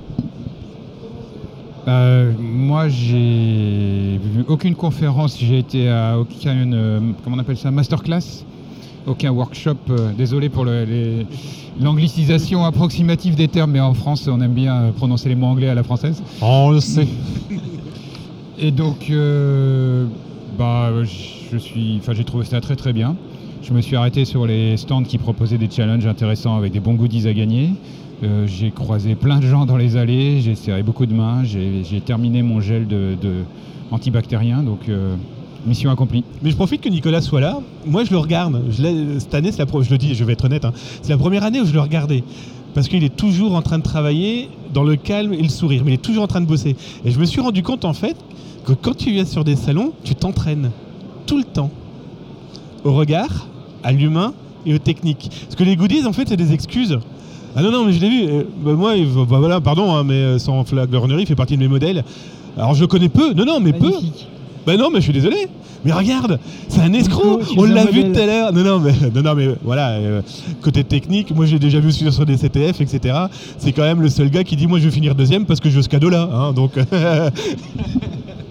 Euh, 1.87 2.31
moi, 2.39 2.87
j'ai 2.87 4.19
vu 4.23 4.45
aucune 4.47 4.75
conférence, 4.75 5.37
j'ai 5.39 5.59
été 5.59 5.89
à 5.89 6.17
aucun, 6.17 6.71
euh, 6.71 6.99
comment 7.23 7.35
on 7.35 7.39
appelle 7.39 7.57
ça, 7.57 7.71
masterclass, 7.71 8.45
aucun 9.05 9.31
workshop. 9.31 9.75
euh, 9.89 10.11
désolé 10.17 10.47
pour 10.47 10.63
le- 10.63 11.25
l'anglicisation 11.81 12.63
approximative 12.63 13.35
des 13.35 13.49
termes, 13.49 13.71
mais 13.71 13.81
en 13.81 13.93
France, 13.93 14.29
on 14.31 14.39
aime 14.39 14.53
bien 14.53 14.93
prononcer 14.95 15.27
les 15.29 15.35
mots 15.35 15.47
anglais 15.47 15.67
à 15.67 15.75
la 15.75 15.83
française. 15.83 16.23
On 16.41 16.71
le 16.71 16.79
sait. 16.79 17.07
Et 18.59 18.71
donc, 18.71 19.07
euh, 19.09 20.05
bah, 20.57 20.89
je 21.03 21.57
suis, 21.57 21.97
enfin, 21.99 22.13
j'ai 22.13 22.23
trouvé 22.23 22.45
ça 22.45 22.61
très 22.61 22.77
très 22.77 22.93
bien. 22.93 23.15
Je 23.61 23.73
me 23.73 23.81
suis 23.81 23.95
arrêté 23.97 24.23
sur 24.25 24.45
les 24.45 24.77
stands 24.77 25.03
qui 25.03 25.17
proposaient 25.17 25.57
des 25.57 25.69
challenges 25.69 26.05
intéressants 26.05 26.55
avec 26.57 26.71
des 26.71 26.79
bons 26.79 26.93
goodies 26.93 27.27
à 27.27 27.33
gagner. 27.33 27.71
J'ai 28.45 28.71
croisé 28.71 29.15
plein 29.15 29.39
de 29.39 29.47
gens 29.47 29.65
dans 29.65 29.77
les 29.77 29.97
allées, 29.97 30.39
j'ai 30.41 30.55
serré 30.55 30.83
beaucoup 30.83 31.05
de 31.05 31.13
mains, 31.13 31.43
j'ai 31.43 32.01
terminé 32.05 32.41
mon 32.41 32.61
gel 32.61 32.87
de, 32.87 33.15
antibactérien, 33.93 34.63
donc 34.63 34.89
euh, 34.89 35.15
mission 35.65 35.91
accomplie. 35.91 36.23
Mais 36.41 36.51
je 36.51 36.55
profite 36.55 36.81
que 36.81 36.89
Nicolas 36.89 37.21
soit 37.21 37.41
là. 37.41 37.59
Moi, 37.85 38.03
je 38.03 38.11
le 38.11 38.17
regarde. 38.17 38.61
Cette 39.19 39.33
année, 39.33 39.51
la 39.51 39.65
je 39.81 39.89
le 39.89 39.97
dis, 39.97 40.15
je 40.15 40.23
vais 40.23 40.33
être 40.33 40.45
honnête, 40.45 40.65
hein, 40.65 40.73
c'est 41.01 41.09
la 41.09 41.17
première 41.17 41.43
année 41.43 41.61
où 41.61 41.65
je 41.65 41.73
le 41.73 41.79
regardais. 41.79 42.23
Parce 42.73 42.87
qu'il 42.87 43.03
est 43.03 43.15
toujours 43.15 43.55
en 43.55 43.61
train 43.61 43.77
de 43.77 43.83
travailler 43.83 44.49
dans 44.73 44.83
le 44.83 44.95
calme 44.95 45.33
et 45.33 45.41
le 45.41 45.49
sourire. 45.49 45.83
Mais 45.85 45.91
il 45.91 45.95
est 45.95 46.01
toujours 46.01 46.23
en 46.23 46.27
train 46.27 46.41
de 46.41 46.47
bosser. 46.47 46.75
Et 47.05 47.11
je 47.11 47.19
me 47.19 47.25
suis 47.25 47.39
rendu 47.39 47.61
compte, 47.61 47.85
en 47.85 47.93
fait, 47.93 48.17
que 48.65 48.73
quand 48.73 48.97
tu 48.97 49.11
viens 49.11 49.25
sur 49.25 49.43
des 49.43 49.55
salons, 49.55 49.93
tu 50.03 50.15
t'entraînes 50.15 50.71
tout 51.27 51.37
le 51.37 51.43
temps. 51.43 51.69
Au 52.83 52.93
regard, 52.93 53.47
à 53.83 53.91
l'humain 53.91 54.33
et 54.65 54.73
aux 54.73 54.79
techniques. 54.79 55.29
Parce 55.43 55.55
que 55.55 55.63
les 55.63 55.75
goodies, 55.75 56.05
en 56.05 56.13
fait, 56.13 56.29
c'est 56.29 56.37
des 56.37 56.51
excuses. 56.51 56.97
Ah 57.55 57.61
non, 57.61 57.71
non, 57.71 57.85
mais 57.85 57.93
je 57.93 58.01
l'ai 58.01 58.09
vu. 58.09 58.23
Euh, 58.27 58.43
bah, 58.63 58.73
moi, 58.73 58.95
il 58.95 59.05
bah, 59.07 59.37
voilà, 59.39 59.61
pardon, 59.61 59.93
hein, 59.95 60.03
mais 60.03 60.13
euh, 60.15 60.39
sans 60.39 60.63
flagornerie, 60.63 61.21
il 61.23 61.27
fait 61.27 61.35
partie 61.35 61.55
de 61.55 61.61
mes 61.61 61.67
modèles. 61.67 62.03
Alors, 62.57 62.73
je 62.73 62.81
le 62.81 62.87
connais 62.87 63.09
peu. 63.09 63.33
Non, 63.33 63.45
non, 63.45 63.59
mais 63.59 63.73
peu. 63.73 63.89
Magnifique. 63.91 64.27
Ben 64.65 64.77
non, 64.79 64.89
mais 64.91 64.99
je 64.99 65.03
suis 65.03 65.13
désolé. 65.13 65.47
Mais 65.85 65.91
regarde, 65.91 66.39
c'est 66.69 66.79
un 66.79 66.93
escroc. 66.93 67.41
On 67.57 67.65
un 67.65 67.73
l'a 67.73 67.85
vu 67.85 68.03
modèle. 68.05 68.13
tout 68.13 68.19
à 68.21 68.25
l'heure. 68.25 68.53
Non, 68.53 68.63
non, 68.63 68.79
mais, 68.79 68.93
non, 69.13 69.21
non, 69.21 69.35
mais 69.35 69.49
voilà. 69.63 69.89
euh, 69.89 70.21
côté 70.61 70.83
technique, 70.85 71.35
moi 71.35 71.45
j'ai 71.45 71.59
déjà 71.59 71.81
vu 71.81 71.91
sur, 71.91 72.13
sur 72.13 72.25
des 72.25 72.37
CTF, 72.37 72.79
etc. 72.79 73.15
C'est 73.57 73.73
quand 73.73 73.81
même 73.81 74.01
le 74.01 74.07
seul 74.09 74.29
gars 74.29 74.45
qui 74.45 74.55
dit 74.55 74.65
Moi 74.65 74.79
je 74.79 74.85
veux 74.85 74.91
finir 74.91 75.13
deuxième 75.13 75.45
parce 75.45 75.59
que 75.59 75.69
je 75.69 75.75
veux 75.75 75.81
ce 75.81 75.89
cadeau-là. 75.89 76.29
hein, 76.33 76.53
donc, 76.53 76.71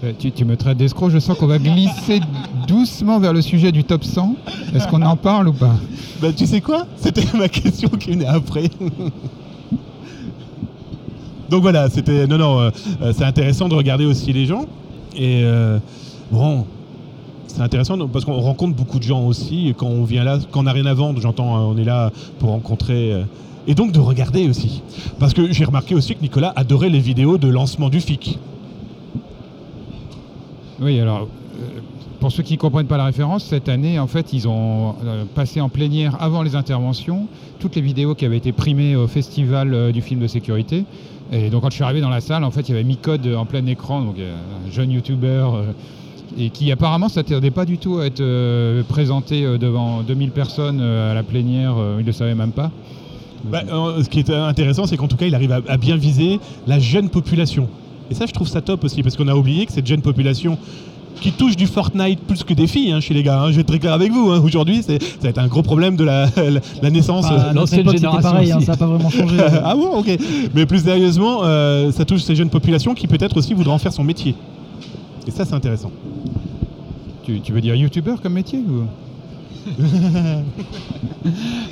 Euh, 0.03 0.11
tu, 0.19 0.31
tu 0.33 0.43
me 0.43 0.57
traites 0.57 0.77
d'escroc, 0.77 1.09
je 1.11 1.19
sens 1.19 1.37
qu'on 1.37 1.47
va 1.47 1.59
glisser 1.59 2.19
doucement 2.67 3.19
vers 3.19 3.31
le 3.31 3.41
sujet 3.41 3.71
du 3.71 3.85
top 3.85 4.03
100. 4.03 4.35
Est-ce 4.75 4.85
qu'on 4.89 5.01
en 5.01 5.15
parle 5.15 5.47
ou 5.47 5.53
pas? 5.53 5.75
Ben, 6.23 6.33
tu 6.33 6.45
sais 6.45 6.61
quoi? 6.61 6.87
C'était 6.95 7.25
ma 7.37 7.49
question 7.49 7.89
qui 7.89 8.11
venait 8.11 8.25
après. 8.25 8.69
donc 11.49 11.61
voilà, 11.61 11.89
c'était. 11.89 12.27
Non, 12.27 12.37
non, 12.37 12.61
euh, 12.61 12.69
euh, 13.01 13.11
c'est 13.13 13.25
intéressant 13.25 13.67
de 13.67 13.75
regarder 13.75 14.05
aussi 14.05 14.31
les 14.31 14.45
gens. 14.45 14.65
Et 15.17 15.41
euh, 15.43 15.79
bon. 16.31 16.65
C'est 17.47 17.61
intéressant 17.61 18.07
parce 18.07 18.25
qu'on 18.25 18.39
rencontre 18.39 18.75
beaucoup 18.75 18.97
de 18.97 19.03
gens 19.03 19.27
aussi 19.27 19.75
quand 19.77 19.85
on 19.85 20.05
vient 20.05 20.23
là, 20.23 20.39
quand 20.49 20.61
on 20.61 20.63
n'a 20.63 20.71
rien 20.71 20.87
à 20.87 20.95
vendre, 20.95 21.21
j'entends, 21.21 21.55
hein, 21.55 21.61
on 21.61 21.77
est 21.77 21.83
là 21.83 22.09
pour 22.39 22.49
rencontrer 22.49 23.13
et 23.67 23.75
donc 23.75 23.91
de 23.91 23.99
regarder 23.99 24.49
aussi. 24.49 24.81
Parce 25.19 25.35
que 25.35 25.51
j'ai 25.51 25.63
remarqué 25.63 25.93
aussi 25.93 26.15
que 26.15 26.21
Nicolas 26.21 26.51
adorait 26.55 26.89
les 26.89 26.99
vidéos 26.99 27.37
de 27.37 27.47
lancement 27.47 27.89
du 27.89 28.01
FIC. 28.01 28.39
Oui, 30.81 30.99
alors, 30.99 31.27
pour 32.23 32.31
ceux 32.31 32.41
qui 32.41 32.53
ne 32.53 32.57
comprennent 32.57 32.87
pas 32.87 32.95
la 32.95 33.03
référence, 33.03 33.43
cette 33.43 33.67
année, 33.67 33.99
en 33.99 34.07
fait, 34.07 34.31
ils 34.31 34.47
ont 34.47 34.95
euh, 35.03 35.25
passé 35.35 35.59
en 35.59 35.67
plénière 35.67 36.15
avant 36.21 36.41
les 36.41 36.55
interventions 36.55 37.27
toutes 37.59 37.75
les 37.75 37.81
vidéos 37.81 38.15
qui 38.15 38.23
avaient 38.23 38.37
été 38.37 38.53
primées 38.53 38.95
au 38.95 39.07
festival 39.07 39.73
euh, 39.73 39.91
du 39.91 40.01
film 40.01 40.21
de 40.21 40.27
sécurité. 40.27 40.85
Et 41.33 41.49
donc, 41.49 41.63
quand 41.63 41.69
je 41.69 41.75
suis 41.75 41.83
arrivé 41.83 41.99
dans 41.99 42.09
la 42.09 42.21
salle, 42.21 42.45
en 42.45 42.51
fait, 42.51 42.61
il 42.61 42.71
y 42.71 42.75
avait 42.75 42.85
Micode 42.85 43.27
en 43.27 43.43
plein 43.43 43.65
écran, 43.65 44.01
donc 44.01 44.19
euh, 44.19 44.37
un 44.65 44.71
jeune 44.71 44.91
youtubeur, 44.91 45.65
et 46.37 46.49
qui 46.49 46.71
apparemment 46.71 47.07
ne 47.07 47.11
s'attendait 47.11 47.51
pas 47.51 47.65
du 47.65 47.77
tout 47.77 47.97
à 47.97 48.05
être 48.05 48.83
présenté 48.83 49.41
devant 49.57 50.01
2000 50.01 50.31
personnes 50.31 50.79
à 50.79 51.13
la 51.13 51.23
plénière, 51.23 51.75
il 51.97 52.03
ne 52.03 52.05
le 52.05 52.13
savait 52.13 52.35
même 52.35 52.53
pas. 52.53 52.71
Bah, 53.43 53.63
ce 54.01 54.07
qui 54.07 54.19
est 54.19 54.29
intéressant, 54.29 54.85
c'est 54.85 54.95
qu'en 54.95 55.09
tout 55.09 55.17
cas, 55.17 55.25
il 55.25 55.35
arrive 55.35 55.51
à 55.51 55.75
bien 55.75 55.97
viser 55.97 56.39
la 56.67 56.79
jeune 56.79 57.09
population. 57.09 57.67
Et 58.09 58.13
ça, 58.13 58.25
je 58.25 58.31
trouve 58.31 58.47
ça 58.47 58.61
top 58.61 58.83
aussi, 58.85 59.03
parce 59.03 59.17
qu'on 59.17 59.27
a 59.27 59.35
oublié 59.35 59.65
que 59.65 59.73
cette 59.73 59.87
jeune 59.87 60.01
population 60.01 60.57
qui 61.21 61.31
touche 61.31 61.55
du 61.55 61.67
Fortnite 61.67 62.19
plus 62.19 62.43
que 62.43 62.53
des 62.53 62.67
filles 62.67 62.91
hein, 62.91 62.99
chez 62.99 63.13
les 63.13 63.23
gars. 63.23 63.39
hein. 63.41 63.47
Je 63.51 63.55
vais 63.55 63.61
être 63.61 63.67
très 63.67 63.79
clair 63.79 63.93
avec 63.93 64.11
vous. 64.11 64.29
hein. 64.31 64.41
Aujourd'hui, 64.43 64.81
c'est- 64.83 65.01
ça 65.01 65.17
va 65.23 65.29
être 65.29 65.37
un 65.37 65.47
gros 65.47 65.61
problème 65.61 65.95
de 65.95 66.03
la, 66.03 66.25
la- 66.35 66.59
la 66.81 66.89
naissance. 66.89 67.23
Bah, 67.29 67.37
notre 67.37 67.53
l'ancienne 67.55 67.89
génération 67.89 68.21
pareil, 68.31 68.51
hein, 68.51 68.59
ça 68.59 68.73
n'a 68.73 68.77
pas 68.77 68.87
vraiment 68.87 69.09
changé. 69.09 69.37
ah 69.63 69.75
bon, 69.75 69.97
ok. 69.99 70.17
Mais 70.53 70.65
plus 70.65 70.83
sérieusement, 70.83 71.39
euh, 71.43 71.91
ça 71.91 72.03
touche 72.05 72.21
ces 72.21 72.35
jeunes 72.35 72.49
populations 72.49 72.93
qui 72.93 73.07
peut-être 73.07 73.37
aussi 73.37 73.53
voudront 73.53 73.73
en 73.75 73.79
faire 73.79 73.93
son 73.93 74.03
métier. 74.03 74.35
Et 75.27 75.31
ça, 75.31 75.45
c'est 75.45 75.53
intéressant. 75.53 75.91
Tu, 77.25 77.39
tu 77.39 77.53
veux 77.53 77.61
dire 77.61 77.75
youtubeur 77.75 78.21
comme 78.21 78.33
métier 78.33 78.59
ou... 78.59 78.83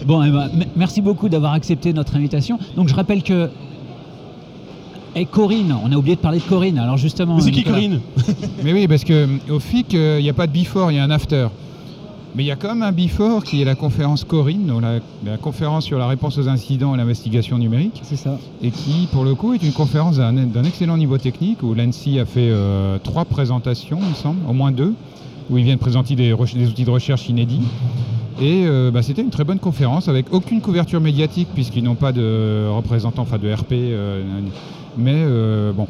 Bon, 0.05 0.23
eh 0.23 0.31
ben, 0.31 0.49
merci 0.75 1.01
beaucoup 1.01 1.27
d'avoir 1.29 1.53
accepté 1.53 1.91
notre 1.93 2.15
invitation. 2.15 2.57
Donc 2.75 2.87
je 2.87 2.95
rappelle 2.95 3.21
que. 3.23 3.49
Et 5.15 5.25
Corinne, 5.25 5.75
on 5.83 5.91
a 5.91 5.95
oublié 5.95 6.15
de 6.15 6.21
parler 6.21 6.39
de 6.39 6.43
Corinne. 6.43 6.77
Alors 6.77 6.97
justement. 6.97 7.35
Mais 7.35 7.41
c'est 7.41 7.51
qui 7.51 7.59
Nicolas. 7.59 7.75
Corinne 7.75 7.99
Mais 8.63 8.73
oui, 8.73 8.87
parce 8.87 9.03
que 9.03 9.27
au 9.49 9.59
FIC, 9.59 9.93
euh, 9.93 10.17
il 10.19 10.23
n'y 10.23 10.29
a 10.29 10.33
pas 10.33 10.47
de 10.47 10.53
before, 10.53 10.91
il 10.91 10.95
y 10.95 10.99
a 10.99 11.03
un 11.03 11.11
after. 11.11 11.47
Mais 12.33 12.43
il 12.43 12.45
y 12.47 12.51
a 12.51 12.55
quand 12.55 12.69
même 12.69 12.83
un 12.83 12.93
before 12.93 13.43
qui 13.43 13.61
est 13.61 13.65
la 13.65 13.75
conférence 13.75 14.23
Corinne, 14.23 14.65
donc 14.65 14.81
la, 14.81 14.99
la 15.25 15.37
conférence 15.37 15.83
sur 15.83 15.97
la 15.97 16.07
réponse 16.07 16.37
aux 16.37 16.47
incidents 16.47 16.93
et 16.95 16.97
l'investigation 16.97 17.57
numérique, 17.57 17.99
C'est 18.03 18.15
ça. 18.15 18.37
et 18.61 18.71
qui, 18.71 19.09
pour 19.11 19.25
le 19.25 19.35
coup, 19.35 19.53
est 19.53 19.61
une 19.61 19.73
conférence 19.73 20.15
d'un 20.15 20.63
excellent 20.63 20.95
niveau 20.95 21.17
technique, 21.17 21.61
où 21.61 21.73
l'ANSI 21.73 22.19
a 22.19 22.25
fait 22.25 22.49
euh, 22.49 22.97
trois 23.03 23.25
présentations, 23.25 23.99
il 24.01 24.09
me 24.09 24.15
semble, 24.15 24.39
au 24.47 24.53
moins 24.53 24.71
deux, 24.71 24.93
où 25.49 25.57
ils 25.57 25.65
viennent 25.65 25.77
présenter 25.77 26.15
des, 26.15 26.31
outils 26.31 26.85
de 26.85 26.89
recherche 26.89 27.27
inédits. 27.27 27.63
Et 28.39 28.63
euh, 28.65 28.91
bah, 28.91 29.03
c'était 29.03 29.21
une 29.21 29.29
très 29.29 29.43
bonne 29.43 29.59
conférence, 29.59 30.07
avec 30.07 30.33
aucune 30.33 30.61
couverture 30.61 31.01
médiatique, 31.01 31.49
puisqu'ils 31.53 31.83
n'ont 31.83 31.95
pas 31.95 32.13
de 32.13 32.65
représentants, 32.69 33.23
enfin 33.23 33.39
de 33.39 33.53
RP, 33.53 33.73
euh, 33.73 34.23
mais 34.97 35.13
euh, 35.15 35.71
bon, 35.73 35.87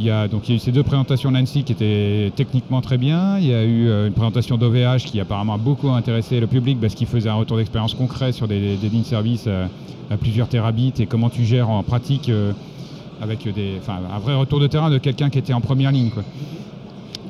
il 0.00 0.06
y, 0.06 0.10
a, 0.10 0.28
donc, 0.28 0.48
il 0.48 0.52
y 0.52 0.54
a 0.54 0.56
eu 0.56 0.60
ces 0.60 0.70
deux 0.70 0.84
présentations 0.84 1.30
Nancy 1.30 1.64
qui 1.64 1.72
étaient 1.72 2.32
techniquement 2.36 2.80
très 2.80 2.98
bien. 2.98 3.38
Il 3.38 3.46
y 3.46 3.52
a 3.54 3.64
eu 3.64 3.88
euh, 3.88 4.06
une 4.06 4.12
présentation 4.12 4.56
d'OVH 4.56 5.04
qui 5.06 5.18
apparemment 5.20 5.54
a 5.54 5.58
beaucoup 5.58 5.88
intéressé 5.90 6.38
le 6.40 6.46
public 6.46 6.78
parce 6.80 6.94
qu'il 6.94 7.06
faisait 7.08 7.28
un 7.28 7.34
retour 7.34 7.56
d'expérience 7.56 7.94
concret 7.94 8.30
sur 8.32 8.46
des, 8.46 8.76
lignes 8.76 9.02
service 9.04 9.46
à, 9.48 9.64
à 10.14 10.16
plusieurs 10.16 10.48
terabits 10.48 10.92
et 11.00 11.06
comment 11.06 11.30
tu 11.30 11.44
gères 11.44 11.68
en 11.68 11.82
pratique 11.82 12.28
euh, 12.28 12.52
avec 13.20 13.52
des, 13.52 13.80
un 13.88 14.18
vrai 14.20 14.36
retour 14.36 14.60
de 14.60 14.68
terrain 14.68 14.90
de 14.90 14.98
quelqu'un 14.98 15.30
qui 15.30 15.38
était 15.40 15.52
en 15.52 15.60
première 15.60 15.90
ligne. 15.90 16.10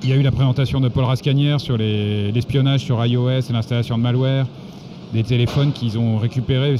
Il 0.02 0.10
y 0.10 0.12
a 0.12 0.16
eu 0.16 0.22
la 0.22 0.30
présentation 0.30 0.78
de 0.80 0.88
Paul 0.88 1.04
Rascanière 1.04 1.60
sur 1.60 1.76
les- 1.78 2.30
l'espionnage 2.32 2.80
sur 2.84 3.04
iOS 3.04 3.30
et 3.48 3.52
l'installation 3.52 3.96
de 3.96 4.02
malware, 4.02 4.46
des 5.12 5.22
téléphones 5.22 5.72
qu'ils 5.72 5.98
ont 5.98 6.18
récupérés, 6.18 6.76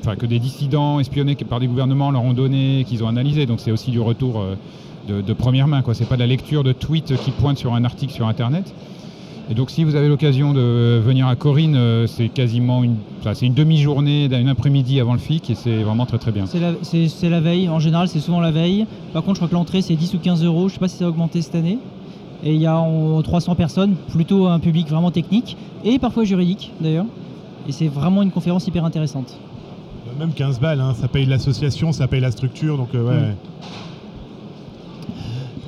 enfin 0.00 0.16
que 0.16 0.26
des 0.26 0.38
dissidents 0.38 1.00
espionnés 1.00 1.34
par 1.34 1.60
des 1.60 1.66
gouvernements 1.66 2.10
leur 2.10 2.22
ont 2.22 2.32
donné, 2.32 2.84
qu'ils 2.88 3.02
ont 3.04 3.08
analysé. 3.08 3.46
Donc 3.46 3.60
c'est 3.60 3.72
aussi 3.72 3.90
du 3.90 4.00
retour 4.00 4.40
euh, 4.40 5.22
de, 5.22 5.32
première 5.32 5.66
main. 5.66 5.82
Ce 5.92 6.00
n'est 6.00 6.06
pas 6.06 6.14
de 6.16 6.20
la 6.20 6.26
lecture 6.26 6.62
de 6.64 6.72
tweets 6.72 7.16
qui 7.16 7.30
pointent 7.32 7.58
sur 7.58 7.74
un 7.74 7.84
article 7.84 8.12
sur 8.12 8.26
Internet. 8.28 8.72
Et 9.50 9.54
donc 9.54 9.70
si 9.70 9.82
vous 9.82 9.94
avez 9.94 10.08
l'occasion 10.08 10.52
de 10.52 11.00
venir 11.02 11.26
à 11.26 11.34
Corinne, 11.34 11.74
euh, 11.74 12.06
c'est 12.06 12.28
quasiment 12.28 12.84
une, 12.84 12.96
une 13.42 13.54
demi-journée, 13.54 14.26
une 14.30 14.48
après-midi 14.48 15.00
avant 15.00 15.14
le 15.14 15.18
FIC 15.18 15.48
et 15.50 15.54
c'est 15.54 15.82
vraiment 15.82 16.04
très 16.04 16.18
très 16.18 16.32
bien. 16.32 16.44
C'est 16.46 16.60
la, 16.60 16.72
c'est- 16.82 17.28
la 17.30 17.40
veille, 17.40 17.68
en 17.70 17.80
général 17.80 18.08
c'est 18.08 18.20
souvent 18.20 18.40
la 18.40 18.50
veille. 18.50 18.86
Par 19.14 19.22
contre 19.22 19.36
je 19.36 19.38
crois 19.40 19.48
que 19.48 19.54
l'entrée 19.54 19.80
c'est 19.80 19.96
10 19.96 20.14
ou 20.14 20.18
15 20.18 20.44
euros, 20.44 20.68
je 20.68 20.74
sais 20.74 20.78
pas 20.80 20.88
si 20.88 20.98
ça 20.98 21.06
a 21.06 21.08
augmenté 21.08 21.40
cette 21.40 21.54
année. 21.54 21.78
Et 22.44 22.54
il 22.54 22.60
y 22.60 22.66
a 22.66 22.78
en- 22.78 23.22
300 23.22 23.54
personnes, 23.54 23.94
plutôt 24.10 24.46
un 24.46 24.58
public 24.60 24.86
vraiment 24.88 25.10
technique 25.10 25.56
et 25.82 25.98
parfois 25.98 26.24
juridique 26.24 26.72
d'ailleurs. 26.80 27.06
Et 27.68 27.72
c'est 27.72 27.88
vraiment 27.88 28.22
une 28.22 28.30
conférence 28.30 28.66
hyper 28.66 28.84
intéressante. 28.84 29.38
Même 30.18 30.32
15 30.32 30.58
balles, 30.58 30.80
hein, 30.80 30.94
ça 30.94 31.06
paye 31.06 31.26
l'association, 31.26 31.92
ça 31.92 32.08
paye 32.08 32.20
la 32.20 32.30
structure. 32.30 32.76
Donc, 32.76 32.88
euh, 32.94 33.04
ouais. 33.04 33.32
Mm. 33.32 33.36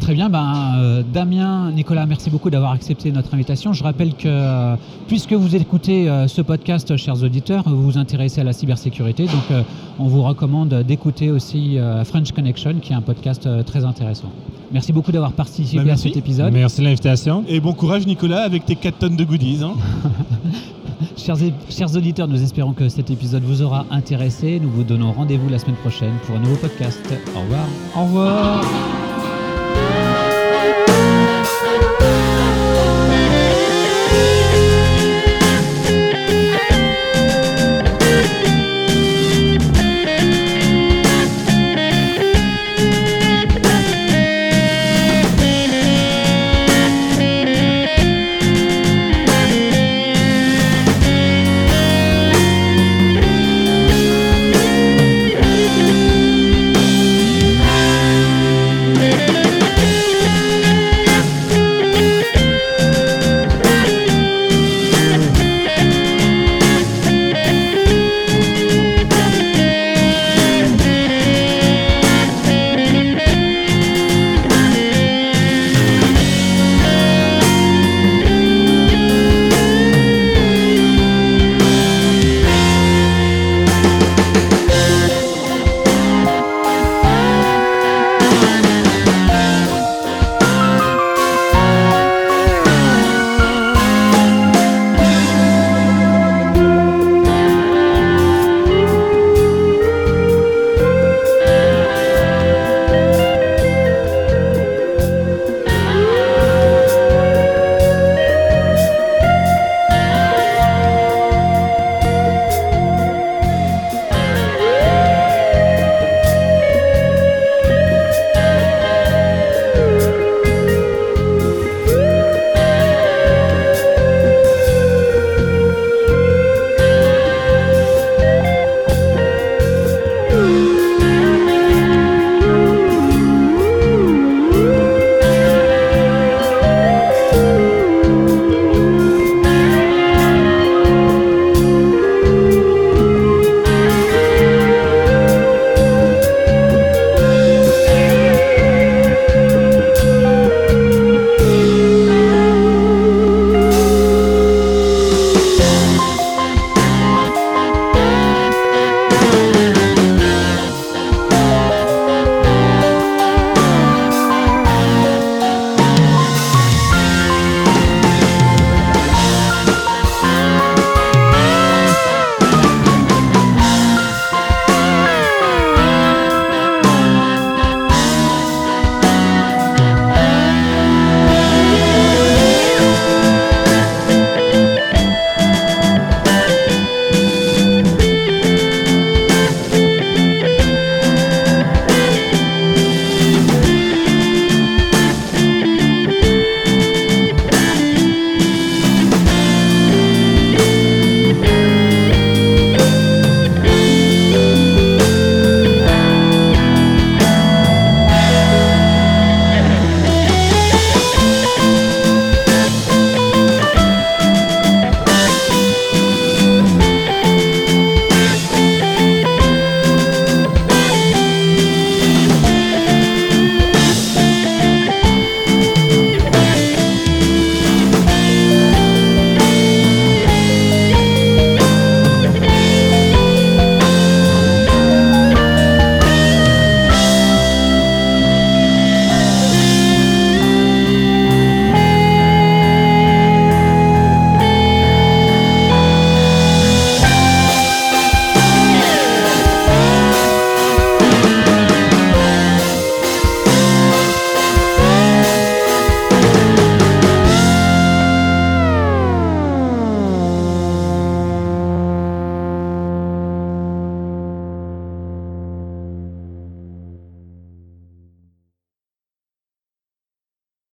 Très 0.00 0.14
bien, 0.14 0.30
ben, 0.30 0.74
euh, 0.78 1.02
Damien, 1.12 1.70
Nicolas, 1.72 2.06
merci 2.06 2.30
beaucoup 2.30 2.48
d'avoir 2.50 2.72
accepté 2.72 3.12
notre 3.12 3.34
invitation. 3.34 3.72
Je 3.74 3.84
rappelle 3.84 4.14
que 4.14 4.26
euh, 4.26 4.74
puisque 5.06 5.34
vous 5.34 5.54
écoutez 5.54 6.08
euh, 6.08 6.26
ce 6.26 6.40
podcast, 6.40 6.96
chers 6.96 7.22
auditeurs, 7.22 7.64
vous 7.66 7.82
vous 7.82 7.98
intéressez 7.98 8.40
à 8.40 8.44
la 8.44 8.52
cybersécurité, 8.54 9.26
donc 9.26 9.64
on 9.98 10.08
vous 10.08 10.22
recommande 10.22 10.72
d'écouter 10.86 11.30
aussi 11.30 11.76
French 12.04 12.32
Connection, 12.32 12.76
qui 12.80 12.92
est 12.92 12.96
un 12.96 13.02
podcast 13.02 13.46
très 13.66 13.84
intéressant. 13.84 14.30
Merci 14.72 14.92
beaucoup 14.92 15.12
d'avoir 15.12 15.32
participé 15.32 15.84
Bah, 15.84 15.92
à 15.92 15.96
cet 15.96 16.16
épisode. 16.16 16.52
Merci 16.52 16.80
de 16.80 16.86
l'invitation. 16.86 17.44
Et 17.48 17.60
bon 17.60 17.72
courage, 17.74 18.06
Nicolas, 18.06 18.42
avec 18.42 18.64
tes 18.64 18.76
4 18.76 18.98
tonnes 18.98 19.16
de 19.16 19.24
goodies. 19.24 19.60
hein. 19.62 19.74
Chers 21.16 21.36
chers, 21.36 21.52
chers 21.70 21.96
auditeurs, 21.96 22.28
nous 22.28 22.42
espérons 22.42 22.72
que 22.72 22.88
cet 22.88 23.10
épisode 23.10 23.42
vous 23.42 23.62
aura 23.62 23.86
intéressé. 23.90 24.58
Nous 24.60 24.70
vous 24.70 24.84
donnons 24.84 25.12
rendez-vous 25.12 25.48
la 25.48 25.58
semaine 25.58 25.76
prochaine 25.76 26.12
pour 26.26 26.36
un 26.36 26.40
nouveau 26.40 26.56
podcast. 26.56 27.00
Au 27.36 27.40
revoir. 27.40 27.66
Au 27.96 28.04
revoir. 28.04 29.09